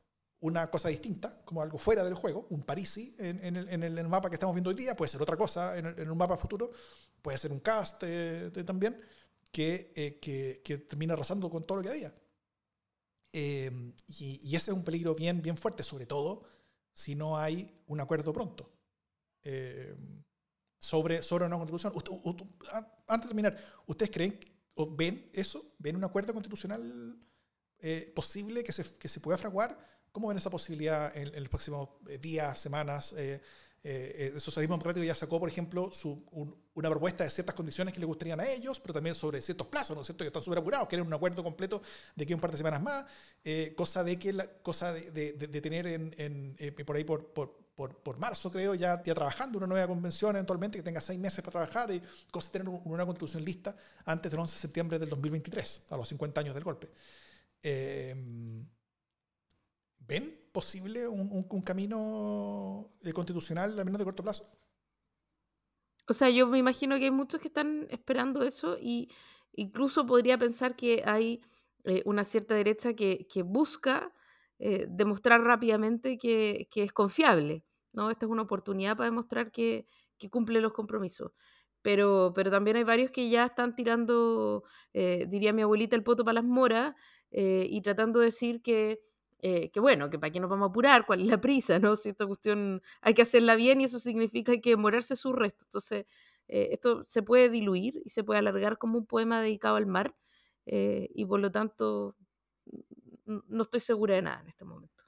[0.43, 4.09] una cosa distinta, como algo fuera del juego, un Parisi en, en, el, en, el,
[4.09, 6.72] mapa que estamos viendo hoy día, puede ser otra cosa en, en un mapa futuro,
[7.22, 9.01] puede ser un cast eh, también,
[9.53, 12.14] que, eh, que, termina arrasando con todo lo que había.
[13.32, 16.43] Em, y, y, ese es un peligro bien, bien fuerte, sobre todo
[16.93, 18.70] si no hay un acuerdo pronto
[19.43, 20.22] em,
[20.76, 21.93] sobre, sobre una constitución.
[23.07, 24.38] antes de terminar, ¿ustedes creen
[24.74, 25.74] o ven eso?
[25.78, 27.16] ¿Ven un acuerdo constitucional
[27.78, 29.91] eh, posible que se, que se pueda fraguar?
[30.13, 33.15] ¿Cómo ven esa posibilidad en, los próximos eh, días, semanas?
[33.15, 33.41] Eh,
[33.83, 36.23] eh, el socialismo democrático ya sacó, por ejemplo, su,
[36.75, 39.97] una propuesta de ciertas condiciones que le gustarían a ellos, pero también sobre ciertos plazos,
[39.97, 40.23] ¿no es cierto?
[40.23, 41.83] Que están súper apurados, quieren un acuerdo completo
[42.15, 43.07] de que un par de semanas más,
[43.75, 48.19] cosa de que la, cosa de, de, tener en, en por ahí por, por, por,
[48.19, 51.91] marzo, creo, ya, ya trabajando una nueva convención eventualmente que tenga seis meses para trabajar
[51.91, 52.01] y
[52.31, 56.09] cosa de tener una constitución lista antes del 11 de septiembre del 2023, a los
[56.09, 56.89] 50 años del golpe.
[60.03, 64.45] Eh, ¿Ven posible un, un, camino constitucional al menos de corto plazo?
[66.09, 69.09] O sea, yo me imagino que hay muchos que están esperando eso y
[69.53, 71.41] incluso podría pensar que hay
[71.85, 74.12] eh, una cierta derecha que, busca
[74.59, 77.65] eh, demostrar rápidamente que, es confiable.
[77.93, 78.11] ¿no?
[78.11, 79.87] Esta es una oportunidad para demostrar que,
[80.31, 81.33] cumple los compromisos.
[81.83, 84.62] Pero, pero también hay varios que ya están tirando,
[84.93, 86.95] eh, diría mi abuelita, el poto para las moras
[87.35, 89.01] y tratando de decir que
[89.44, 91.97] eh, que bueno, que para qué nos vamos a apurar, cuál es la prisa, ¿no?
[91.97, 95.64] Si esta cuestión hay que hacerla bien y eso significa que demorarse su resto.
[95.64, 96.06] Entonces,
[96.47, 100.14] eh, esto se puede diluir y se puede alargar como un poema dedicado al mar
[100.64, 102.16] eh, y por lo tanto
[103.27, 105.02] no estoy segura de nada en este momento.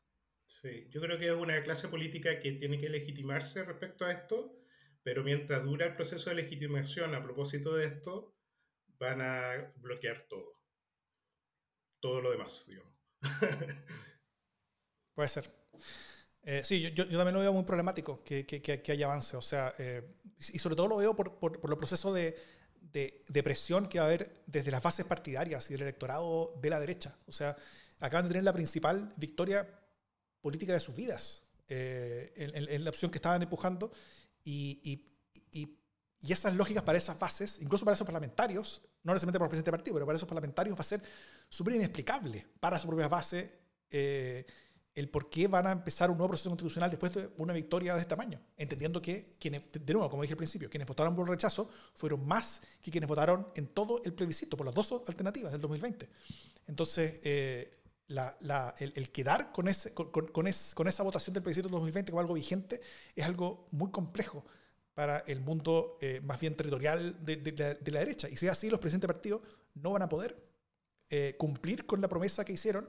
[0.47, 4.59] Sí, yo creo que es una clase política que tiene que legitimarse respecto a esto,
[5.05, 8.35] pero mientras dura el proceso de legitimación a propósito de esto,
[8.98, 10.48] van a bloquear todo.
[12.01, 12.94] Todo lo demás, digamos.
[15.15, 15.51] Puede ser.
[16.43, 19.36] Eh, sí, yo, yo, también lo veo muy problemático que, que, que, haya avance.
[19.36, 20.03] O sea, eh,
[20.39, 22.36] y sobre todo lo veo por, por, por el proceso de,
[22.93, 26.81] de, presión que va a haber desde las bases partidarias y del electorado de la
[26.81, 27.16] derecha.
[27.27, 27.57] O sea,
[27.99, 29.69] acaban de tener la principal victoria
[30.41, 31.43] política de sus vidas.
[31.69, 33.91] eh, en, la opción que estaban empujando
[34.45, 35.78] y, y, y,
[36.20, 39.70] y, esas lógicas para esas bases, incluso para esos parlamentarios, no necesariamente para el presidente
[39.70, 41.03] del partido, pero para esos parlamentarios va a ser
[41.49, 43.51] súper inexplicable para su propia base
[43.91, 44.45] eh,
[44.95, 48.01] el por qué van a empezar un nuevo proceso constitucional después de una victoria de
[48.01, 51.33] este tamaño, entendiendo que quienes, de nuevo, como dije al principio, quienes votaron por el
[51.33, 55.61] rechazo fueron más que quienes votaron en todo el plebiscito por las dos alternativas del
[55.61, 56.09] 2020.
[56.69, 57.77] Entonces, eh,
[58.09, 62.81] el, quedar con, esa votación del plebiscito del 2020 como algo vigente
[63.16, 64.45] es algo muy complejo
[64.95, 68.29] para el mundo eh, más bien territorial de, la, derecha.
[68.29, 69.43] Y si es así, los presidentes de partido
[69.75, 70.41] no van a poder
[71.11, 72.89] eh, cumplir con la promesa que hicieron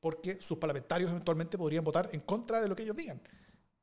[0.00, 3.20] porque sus parlamentarios eventualmente podrían votar en contra de lo que ellos digan,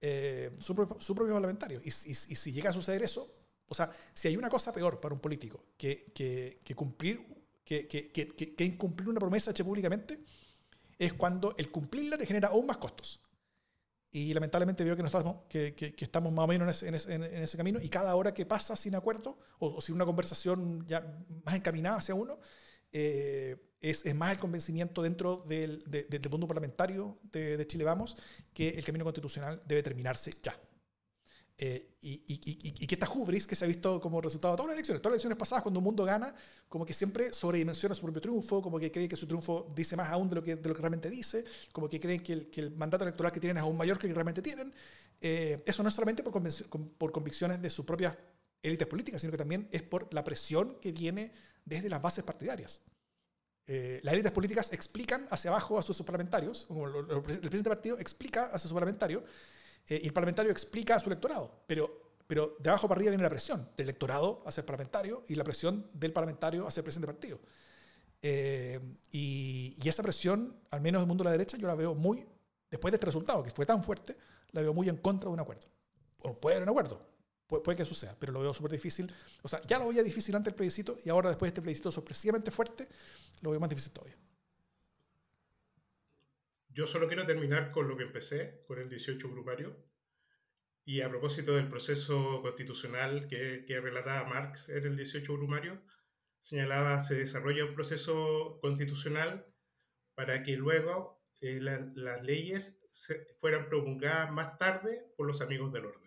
[0.01, 1.81] eh, su, propio, parlamentario.
[1.83, 3.33] Y, si llega a suceder eso,
[3.67, 7.25] o sea, si hay una cosa peor para un político que, que, cumplir,
[7.63, 10.19] que, que, incumplir una promesa hecha públicamente,
[10.97, 13.21] es cuando el cumplirla te genera aún más costos.
[14.11, 17.57] Y lamentablemente veo que, no estamos, que, estamos más o menos en ese, en, ese,
[17.57, 21.01] camino y cada hora que pasa sin acuerdo o, o sin una conversación ya
[21.43, 22.39] más encaminada hacia uno,
[22.97, 23.57] eh,
[23.89, 28.17] es, es, más el convencimiento dentro del, del mundo parlamentario de, Chile Vamos
[28.51, 30.59] que el camino constitucional debe terminarse ya.
[31.57, 34.69] Eh, y, y, y, que esta hubris que se ha visto como resultado de todas
[34.69, 36.35] las elecciones, todas las elecciones pasadas, cuando un mundo gana,
[36.67, 40.09] como que siempre sobredimensiona su propio triunfo, como que cree que su triunfo dice más
[40.09, 42.61] aún de lo que, de lo que realmente dice, como que creen que el, que
[42.61, 44.73] el mandato electoral que tienen es aún mayor que el que realmente tienen.
[45.21, 46.33] Eh, eso no es solamente por,
[46.97, 48.17] por convicciones de sus propias
[48.63, 51.31] élites políticas, sino que también es por la presión que viene
[51.63, 52.81] desde las bases partidarias.
[53.67, 57.97] Eh, las élites políticas explican hacia abajo a sus parlamentarios, como el presidente del partido
[57.99, 59.23] explica hacia su parlamentario,
[59.87, 63.23] eh, y el parlamentario explica a su electorado, pero, pero de abajo para arriba viene
[63.23, 67.07] la presión del electorado hacia el parlamentario y la presión del parlamentario hacia el presidente
[67.07, 67.39] del partido.
[68.21, 68.79] Eh,
[69.11, 71.95] y, y, esa presión, al menos en el mundo de la derecha, yo la veo
[71.95, 72.25] muy,
[72.69, 74.15] después de este resultado, que fue tan fuerte,
[74.51, 75.67] la veo muy en contra de un acuerdo.
[76.19, 77.14] O puede haber un acuerdo,
[77.47, 79.11] puede que suceda, pero lo veo súper difícil.
[79.41, 81.91] O sea, ya lo veía difícil antes del plebiscito y ahora después de este plebiscito
[81.91, 82.87] sorpresivamente fuerte,
[83.41, 84.17] lo veo más difícil todavía.
[86.69, 89.77] Yo solo quiero terminar con lo que empecé, con el 18 grupario.
[90.83, 95.81] Y a propósito del proceso constitucional que, que relataba Marx en el 18 grumario,
[96.41, 99.47] señalaba se desarrolla un proceso constitucional
[100.13, 102.81] para que luego eh, las leyes
[103.39, 106.04] fueran promulgadas más tarde por los amigos del orden.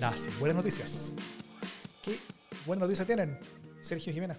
[0.00, 1.14] Las buenas noticias.
[2.04, 2.18] ¿Qué
[2.66, 3.38] buenas noticias tienen,
[3.80, 4.36] Sergio Jimena?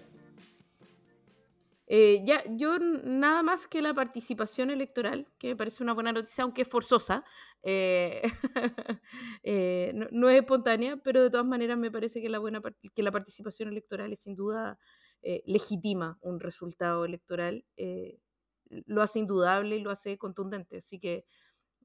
[1.86, 6.44] Eh, ya, yo nada más que la participación electoral, que me parece una buena noticia,
[6.44, 7.24] aunque es forzosa,
[7.62, 8.22] eh,
[9.42, 12.60] eh, no, es espontánea, pero de todas maneras me parece que la, buena,
[12.94, 14.78] que la participación electoral es sin duda
[15.26, 18.20] eh, legitima un resultado electoral, eh,
[18.68, 20.76] lo hace indudable y lo hace contundente.
[20.76, 21.24] Así que,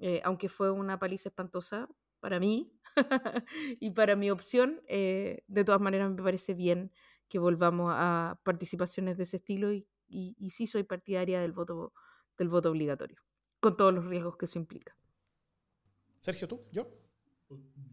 [0.01, 1.87] eh, aunque fue una paliza espantosa
[2.19, 2.73] para mí
[3.79, 6.91] y para mi opción, de todas maneras me parece bien
[7.29, 11.93] que volvamos a participaciones de ese estilo y, y, sí soy partidaria del voto,
[12.37, 13.23] del voto obligatorio,
[13.61, 14.97] con todos los riesgos que eso implica.
[16.19, 16.65] Sergio, ¿tú?
[16.73, 16.89] ¿Yo?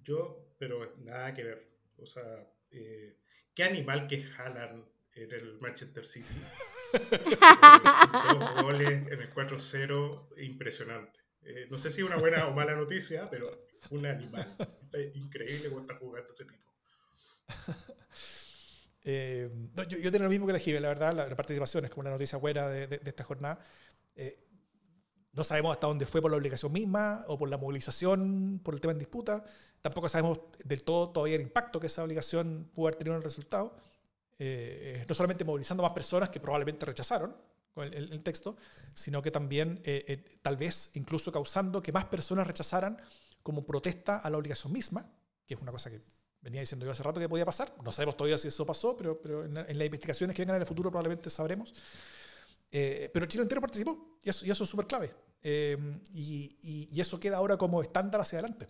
[0.03, 1.79] Yo, pero nada que ver.
[1.99, 6.35] O sea, ¿qué animal que jalan en el Manchester City.
[6.93, 11.21] dos goles en el 4-0, impresionante.
[11.43, 14.57] Eh, no sé si es una buena o mala noticia, pero un animal.
[15.15, 16.73] Increíble cómo está jugando ese tipo.
[19.09, 19.49] Eh,
[19.89, 22.39] yo, tengo lo mismo que la Jive, la verdad, la, participación es como una noticia
[22.39, 23.65] buena de, esta jornada.
[24.17, 24.37] Eh,
[25.33, 28.81] no sabemos hasta dónde fue por la obligación misma o por la movilización, por el
[28.81, 29.45] tema en disputa.
[29.81, 33.23] Tampoco sabemos del todo todavía el impacto que esa obligación pudo haber tenido en el
[33.23, 33.77] resultado.
[34.39, 37.35] Eh, no solamente movilizando más personas que probablemente rechazaron
[37.77, 38.57] el, el texto,
[38.93, 43.01] sino que también eh, eh, tal vez incluso causando que más personas rechazaran
[43.43, 45.11] como protesta a la obligación misma,
[45.47, 46.03] que es una cosa que
[46.41, 47.75] venía diciendo yo hace rato que podía pasar.
[47.83, 50.69] No sabemos todavía si eso pasó, pero, pero en, las investigaciones que vengan en el
[50.69, 51.75] futuro probablemente sabremos.
[52.71, 55.15] pero Chile entero participó y eso, y eso es súper clave.
[55.43, 58.69] y, y, y, eso queda ahora como estándar hacia adelante.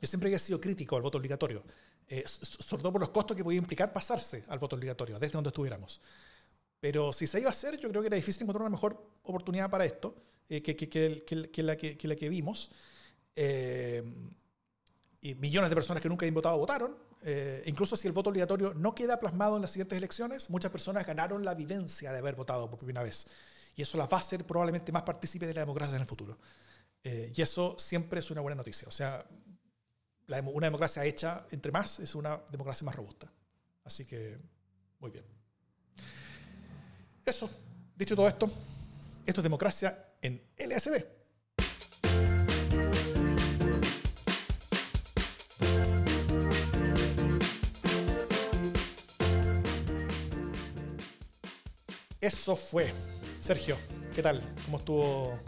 [0.00, 1.64] Yo siempre he sido crítico al voto obligatorio
[2.10, 5.48] eh, sobre todo por los costos que podía implicar pasarse al voto obligatorio, desde donde
[5.48, 6.00] estuviéramos.
[6.80, 9.70] Pero si se iba a hacer, yo creo que era difícil encontrar una mejor oportunidad
[9.70, 10.16] para esto
[10.48, 12.70] eh, que, que, que, la, que, la que vimos.
[13.36, 14.02] Eh,
[15.20, 16.96] y millones de personas que nunca habían votado votaron.
[17.22, 21.06] Eh, incluso si el voto obligatorio no queda plasmado en las siguientes elecciones, muchas personas
[21.06, 23.28] ganaron la vivencia de haber votado por primera vez.
[23.76, 26.38] Y eso las va a hacer probablemente más partícipes de la democracia en el futuro.
[27.04, 28.88] y eso siempre es una buena noticia.
[28.88, 29.24] O sea,
[30.38, 33.30] una democracia hecha entre más es una democracia más robusta.
[33.84, 34.38] Así que
[35.00, 35.24] Muy bien.
[37.24, 37.50] Eso,
[37.96, 38.50] dicho todo esto,
[39.26, 41.04] esto es democracia en LSB.
[52.20, 52.92] Eso fue.
[53.40, 53.78] Sergio,
[54.14, 54.42] ¿qué tal?
[54.66, 55.38] ¿Cómo estuvo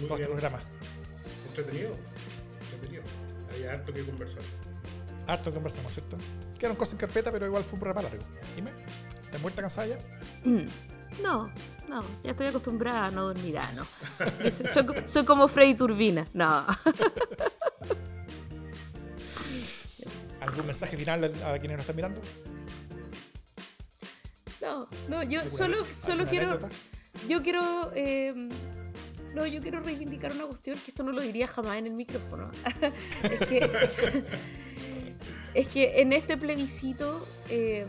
[0.00, 0.58] todo este programa?
[1.48, 2.15] Entretenido.
[3.70, 4.42] Harto que conversar.
[5.26, 6.16] Harto que conversamos, ¿cierto?
[6.58, 8.24] Quedaron cosas en carpeta, pero igual fue un programa largo.
[8.54, 8.70] Dime,
[9.24, 9.98] ¿estás muerta cansada ya?
[11.22, 11.50] No,
[11.88, 13.86] no, ya estoy acostumbrada a no dormir, ah, no.
[14.72, 16.66] Soy, co- soy como Freddy Turbina, no.
[20.40, 22.20] ¿Algún mensaje final a quienes nos están mirando?
[24.60, 26.74] No, no, yo ¿Alguna solo, solo quiero, anécdota?
[27.28, 28.48] yo quiero, eh,
[29.36, 32.50] no, yo quiero reivindicar una cuestión que esto no lo diría jamás en el micrófono.
[35.54, 37.86] es que, en este plebiscito eh,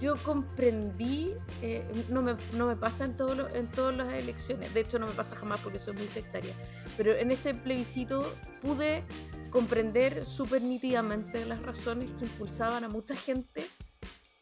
[0.00, 1.28] yo comprendí,
[1.62, 5.06] eh, no, me, no me pasa en, todo en todas las elecciones, de hecho no
[5.06, 6.54] me pasa jamás porque soy muy sectaria,
[6.96, 8.28] pero en este plebiscito
[8.62, 9.04] pude
[9.50, 13.64] comprender súper nítidamente las razones que impulsaban a mucha gente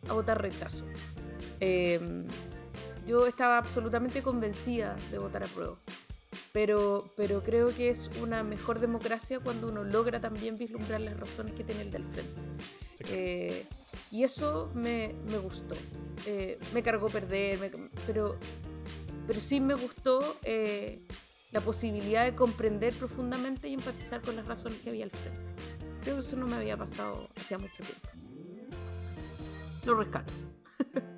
[0.09, 0.87] a votar rechazo.
[1.61, 2.01] Eh,
[3.07, 5.75] yo estaba absolutamente convencida de votar a prueba,
[6.53, 11.55] pero, pero creo que es una mejor democracia cuando uno logra también vislumbrar las razones
[11.55, 12.41] que tiene el del frente.
[12.97, 13.13] Sí, claro.
[13.17, 13.67] Eh,
[14.11, 15.75] y eso me, me gustó.
[16.27, 17.71] Eh, me cargó perder, me-
[18.07, 18.39] pero,
[19.27, 21.01] pero sí me gustó eh,
[21.51, 25.41] la posibilidad de comprender profundamente y empatizar con las razones que había al frente.
[26.03, 28.09] Creo que eso no me había pasado hacía mucho tiempo.
[29.85, 30.33] Lo rescato.